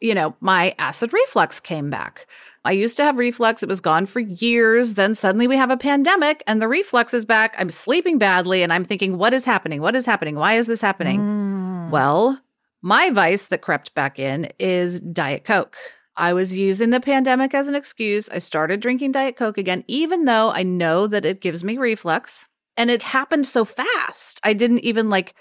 you 0.00 0.14
know, 0.14 0.34
my 0.40 0.74
acid 0.78 1.12
reflux 1.12 1.60
came 1.60 1.90
back. 1.90 2.26
I 2.64 2.72
used 2.72 2.96
to 2.96 3.04
have 3.04 3.18
reflux. 3.18 3.62
It 3.62 3.68
was 3.68 3.82
gone 3.82 4.06
for 4.06 4.20
years. 4.20 4.94
Then 4.94 5.14
suddenly 5.14 5.46
we 5.46 5.58
have 5.58 5.70
a 5.70 5.76
pandemic 5.76 6.42
and 6.46 6.62
the 6.62 6.68
reflux 6.68 7.12
is 7.12 7.26
back. 7.26 7.54
I'm 7.58 7.70
sleeping 7.70 8.16
badly 8.16 8.62
and 8.62 8.72
I'm 8.72 8.84
thinking, 8.84 9.18
what 9.18 9.34
is 9.34 9.44
happening? 9.44 9.82
What 9.82 9.94
is 9.94 10.06
happening? 10.06 10.36
Why 10.36 10.54
is 10.54 10.66
this 10.66 10.80
happening? 10.80 11.20
Mm. 11.20 11.90
Well, 11.90 12.40
my 12.86 13.10
vice 13.10 13.46
that 13.46 13.62
crept 13.62 13.92
back 13.94 14.16
in 14.16 14.48
is 14.60 15.00
Diet 15.00 15.42
Coke. 15.42 15.76
I 16.16 16.32
was 16.32 16.56
using 16.56 16.90
the 16.90 17.00
pandemic 17.00 17.52
as 17.52 17.66
an 17.66 17.74
excuse. 17.74 18.28
I 18.28 18.38
started 18.38 18.78
drinking 18.78 19.10
Diet 19.10 19.36
Coke 19.36 19.58
again, 19.58 19.82
even 19.88 20.24
though 20.24 20.50
I 20.50 20.62
know 20.62 21.08
that 21.08 21.24
it 21.24 21.40
gives 21.40 21.64
me 21.64 21.78
reflux. 21.78 22.46
And 22.76 22.88
it 22.88 23.02
happened 23.02 23.44
so 23.44 23.64
fast. 23.64 24.40
I 24.44 24.52
didn't 24.52 24.84
even 24.84 25.10
like 25.10 25.34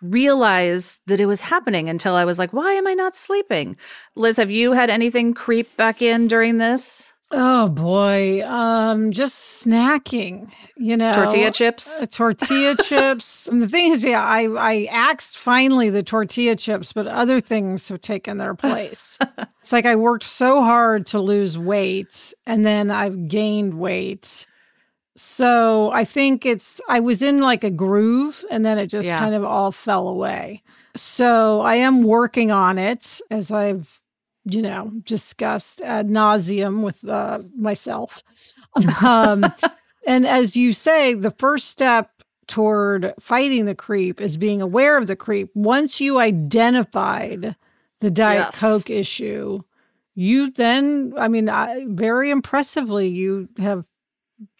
realize 0.00 1.00
that 1.08 1.18
it 1.18 1.26
was 1.26 1.40
happening 1.40 1.88
until 1.88 2.14
I 2.14 2.24
was 2.24 2.38
like, 2.38 2.52
why 2.52 2.74
am 2.74 2.86
I 2.86 2.94
not 2.94 3.16
sleeping? 3.16 3.76
Liz, 4.14 4.36
have 4.36 4.52
you 4.52 4.70
had 4.70 4.88
anything 4.88 5.34
creep 5.34 5.76
back 5.76 6.00
in 6.00 6.28
during 6.28 6.58
this? 6.58 7.12
Oh 7.30 7.68
boy, 7.68 8.46
um, 8.46 9.10
just 9.10 9.64
snacking, 9.64 10.52
you 10.76 10.96
know, 10.96 11.14
tortilla 11.14 11.50
chips, 11.50 12.00
uh, 12.00 12.06
tortilla 12.06 12.76
chips. 12.82 13.48
And 13.48 13.60
the 13.60 13.68
thing 13.68 13.92
is, 13.92 14.04
yeah, 14.04 14.22
I 14.22 14.42
I 14.42 14.88
axed 14.90 15.36
finally 15.36 15.90
the 15.90 16.02
tortilla 16.02 16.54
chips, 16.54 16.92
but 16.92 17.06
other 17.06 17.40
things 17.40 17.88
have 17.88 18.00
taken 18.00 18.38
their 18.38 18.54
place. 18.54 19.18
it's 19.60 19.72
like 19.72 19.86
I 19.86 19.96
worked 19.96 20.24
so 20.24 20.62
hard 20.62 21.06
to 21.06 21.20
lose 21.20 21.58
weight, 21.58 22.34
and 22.46 22.64
then 22.64 22.90
I've 22.90 23.26
gained 23.26 23.74
weight. 23.74 24.46
So 25.16 25.90
I 25.92 26.04
think 26.04 26.44
it's 26.44 26.80
I 26.88 27.00
was 27.00 27.22
in 27.22 27.38
like 27.38 27.64
a 27.64 27.70
groove, 27.70 28.44
and 28.50 28.64
then 28.64 28.78
it 28.78 28.86
just 28.88 29.06
yeah. 29.06 29.18
kind 29.18 29.34
of 29.34 29.44
all 29.44 29.72
fell 29.72 30.08
away. 30.08 30.62
So 30.94 31.62
I 31.62 31.76
am 31.76 32.02
working 32.04 32.52
on 32.52 32.78
it 32.78 33.20
as 33.30 33.50
I've 33.50 34.00
you 34.44 34.62
know, 34.62 34.90
discussed 35.04 35.80
ad 35.80 36.08
nauseum 36.08 36.82
with 36.82 37.06
uh, 37.08 37.40
myself. 37.56 38.22
Um, 39.02 39.44
and 40.06 40.26
as 40.26 40.56
you 40.56 40.72
say, 40.72 41.14
the 41.14 41.30
first 41.32 41.68
step 41.68 42.10
toward 42.46 43.14
fighting 43.18 43.64
the 43.64 43.74
creep 43.74 44.20
is 44.20 44.36
being 44.36 44.60
aware 44.60 44.98
of 44.98 45.06
the 45.06 45.16
creep. 45.16 45.50
Once 45.54 46.00
you 46.00 46.18
identified 46.18 47.56
the 48.00 48.10
Diet 48.10 48.48
yes. 48.52 48.60
Coke 48.60 48.90
issue, 48.90 49.62
you 50.14 50.50
then, 50.50 51.14
I 51.16 51.28
mean, 51.28 51.48
I, 51.48 51.86
very 51.88 52.30
impressively, 52.30 53.08
you 53.08 53.48
have 53.58 53.84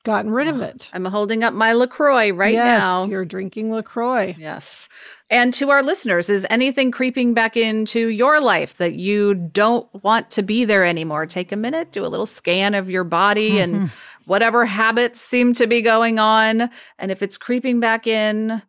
gotten 0.05 0.31
rid 0.31 0.49
of 0.49 0.61
it. 0.61 0.91
I'm 0.93 1.07
holding 1.07 1.43
up 1.43 1.55
my 1.55 1.73
LaCroix 1.73 2.31
right 2.31 2.55
yes, 2.55 2.81
now. 2.81 3.05
You're 3.07 3.25
drinking 3.25 3.73
LaCroix. 3.73 4.37
Yes. 4.39 4.89
And 5.31 5.53
to 5.55 5.71
our 5.71 5.83
listeners, 5.83 6.29
is 6.29 6.47
anything 6.51 6.91
creeping 6.91 7.35
back 7.35 7.57
into 7.57 8.09
your 8.09 8.41
life 8.41 8.77
that 8.77 8.95
you 8.95 9.35
don't 9.35 9.89
want 10.05 10.31
to 10.33 10.43
be 10.43 10.65
there 10.65 10.85
anymore? 10.85 11.27
Take 11.27 11.51
a 11.51 11.57
minute, 11.57 11.91
do 11.91 12.05
a 12.05 12.09
little 12.09 12.27
scan 12.27 12.75
of 12.75 12.91
your 12.91 13.05
body 13.05 13.59
and 13.61 13.91
whatever 14.27 14.67
habits 14.67 15.21
seem 15.21 15.55
to 15.55 15.67
be 15.67 15.81
going 15.81 16.19
on. 16.19 16.71
And 16.99 17.11
if 17.11 17.23
it's 17.23 17.39
creeping 17.39 17.81
back 17.81 18.07
in, 18.07 18.63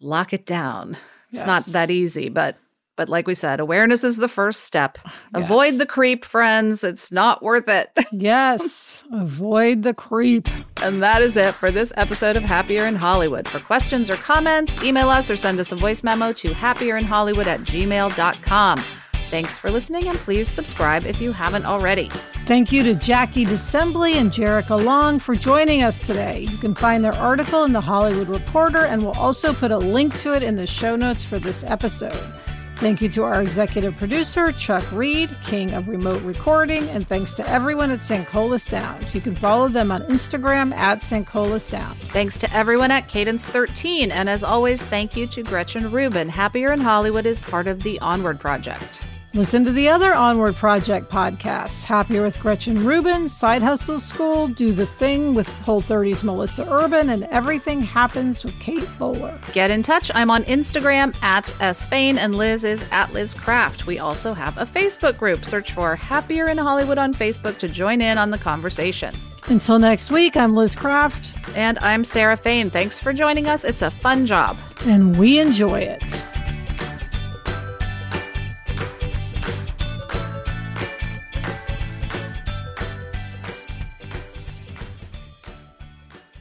lock 0.00 0.32
it 0.32 0.44
down. 0.44 0.96
It's 1.30 1.38
yes. 1.38 1.46
not 1.46 1.64
that 1.66 1.90
easy, 1.90 2.28
but 2.28 2.56
but 2.96 3.08
like 3.08 3.26
we 3.26 3.34
said, 3.34 3.60
awareness 3.60 4.02
is 4.02 4.16
the 4.16 4.28
first 4.28 4.64
step. 4.64 4.98
Yes. 5.36 5.44
Avoid 5.44 5.78
the 5.78 5.86
creep, 5.86 6.24
friends. 6.24 6.82
It's 6.82 7.12
not 7.12 7.42
worth 7.42 7.68
it. 7.68 7.90
yes, 8.12 9.04
avoid 9.12 9.82
the 9.82 9.92
creep. 9.92 10.48
And 10.82 11.02
that 11.02 11.20
is 11.20 11.36
it 11.36 11.54
for 11.54 11.70
this 11.70 11.92
episode 11.96 12.36
of 12.36 12.42
Happier 12.42 12.86
in 12.86 12.94
Hollywood. 12.94 13.46
For 13.46 13.58
questions 13.58 14.08
or 14.08 14.16
comments, 14.16 14.82
email 14.82 15.10
us 15.10 15.30
or 15.30 15.36
send 15.36 15.60
us 15.60 15.72
a 15.72 15.76
voice 15.76 16.02
memo 16.02 16.32
to 16.34 16.52
happierinhollywood 16.52 17.46
at 17.46 17.60
gmail.com. 17.60 18.84
Thanks 19.30 19.58
for 19.58 19.70
listening 19.70 20.08
and 20.08 20.16
please 20.18 20.48
subscribe 20.48 21.04
if 21.04 21.20
you 21.20 21.32
haven't 21.32 21.66
already. 21.66 22.08
Thank 22.46 22.70
you 22.70 22.84
to 22.84 22.94
Jackie 22.94 23.44
DeSembly 23.44 24.14
and 24.14 24.30
Jericka 24.30 24.82
Long 24.82 25.18
for 25.18 25.34
joining 25.34 25.82
us 25.82 25.98
today. 25.98 26.46
You 26.48 26.56
can 26.56 26.74
find 26.74 27.04
their 27.04 27.14
article 27.14 27.64
in 27.64 27.72
the 27.72 27.80
Hollywood 27.80 28.28
Reporter, 28.28 28.84
and 28.84 29.02
we'll 29.02 29.18
also 29.18 29.52
put 29.52 29.72
a 29.72 29.78
link 29.78 30.16
to 30.20 30.32
it 30.32 30.44
in 30.44 30.54
the 30.54 30.66
show 30.66 30.94
notes 30.94 31.24
for 31.24 31.40
this 31.40 31.64
episode. 31.64 32.32
Thank 32.76 33.00
you 33.00 33.08
to 33.08 33.24
our 33.24 33.40
executive 33.40 33.96
producer, 33.96 34.52
Chuck 34.52 34.84
Reed, 34.92 35.34
king 35.40 35.72
of 35.72 35.88
remote 35.88 36.20
recording, 36.22 36.86
and 36.90 37.08
thanks 37.08 37.32
to 37.34 37.48
everyone 37.48 37.90
at 37.90 38.00
Sankola 38.00 38.60
Sound. 38.60 39.14
You 39.14 39.22
can 39.22 39.34
follow 39.34 39.68
them 39.68 39.90
on 39.90 40.02
Instagram 40.02 40.74
at 40.74 41.00
Sankola 41.00 41.58
Sound. 41.58 41.98
Thanks 42.10 42.38
to 42.38 42.54
everyone 42.54 42.90
at 42.90 43.08
Cadence 43.08 43.48
13, 43.48 44.12
and 44.12 44.28
as 44.28 44.44
always, 44.44 44.84
thank 44.84 45.16
you 45.16 45.26
to 45.26 45.42
Gretchen 45.42 45.90
Rubin. 45.90 46.28
Happier 46.28 46.70
in 46.70 46.80
Hollywood 46.80 47.24
is 47.24 47.40
part 47.40 47.66
of 47.66 47.82
the 47.82 47.98
Onward 48.00 48.38
Project. 48.38 49.06
Listen 49.36 49.66
to 49.66 49.70
the 49.70 49.86
other 49.86 50.14
Onward 50.14 50.56
Project 50.56 51.10
podcasts 51.10 51.84
Happier 51.84 52.22
with 52.22 52.40
Gretchen 52.40 52.82
Rubin, 52.82 53.28
Side 53.28 53.62
Hustle 53.62 54.00
School, 54.00 54.48
Do 54.48 54.72
the 54.72 54.86
Thing 54.86 55.34
with 55.34 55.46
Whole 55.60 55.82
30's 55.82 56.24
Melissa 56.24 56.66
Urban, 56.70 57.10
and 57.10 57.24
Everything 57.24 57.82
Happens 57.82 58.42
with 58.44 58.58
Kate 58.60 58.88
Bowler. 58.98 59.38
Get 59.52 59.70
in 59.70 59.82
touch. 59.82 60.10
I'm 60.14 60.30
on 60.30 60.44
Instagram 60.44 61.14
at 61.22 61.76
sfain, 61.76 62.16
and 62.16 62.34
Liz 62.34 62.64
is 62.64 62.82
at 62.90 63.12
Liz 63.12 63.34
Craft. 63.34 63.84
We 63.84 63.98
also 63.98 64.32
have 64.32 64.56
a 64.56 64.64
Facebook 64.64 65.18
group. 65.18 65.44
Search 65.44 65.70
for 65.70 65.96
Happier 65.96 66.48
in 66.48 66.56
Hollywood 66.56 66.96
on 66.96 67.12
Facebook 67.12 67.58
to 67.58 67.68
join 67.68 68.00
in 68.00 68.16
on 68.16 68.30
the 68.30 68.38
conversation. 68.38 69.14
Until 69.48 69.78
next 69.78 70.10
week, 70.10 70.38
I'm 70.38 70.54
Liz 70.54 70.74
Craft. 70.74 71.34
And 71.54 71.78
I'm 71.80 72.04
Sarah 72.04 72.38
Fain. 72.38 72.70
Thanks 72.70 72.98
for 72.98 73.12
joining 73.12 73.48
us. 73.48 73.64
It's 73.64 73.82
a 73.82 73.90
fun 73.90 74.24
job. 74.24 74.56
And 74.86 75.18
we 75.18 75.40
enjoy 75.40 75.80
it. 75.80 76.24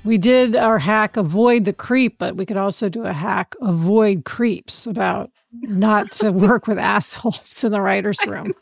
We 0.06 0.18
did 0.20 0.56
our 0.56 0.78
hack 0.78 1.18
avoid 1.18 1.66
the 1.66 1.74
creep, 1.74 2.20
but 2.20 2.36
we 2.36 2.46
could 2.46 2.58
also 2.58 2.90
do 2.90 3.06
a 3.06 3.12
hack 3.12 3.56
avoid 3.60 4.24
creeps 4.24 4.86
about 4.86 5.32
not 5.52 6.12
to 6.12 6.32
work 6.32 6.68
with 6.68 6.78
assholes 6.78 7.64
in 7.64 7.72
the 7.72 7.82
writer's 7.82 8.20
room. 8.28 8.54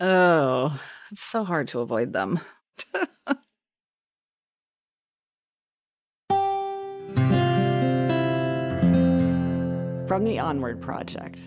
oh, 0.00 0.78
it's 1.10 1.22
so 1.22 1.44
hard 1.44 1.66
to 1.68 1.80
avoid 1.80 2.12
them. 2.12 2.40
From 10.08 10.24
the 10.24 10.38
Onward 10.40 10.82
Project. 10.82 11.40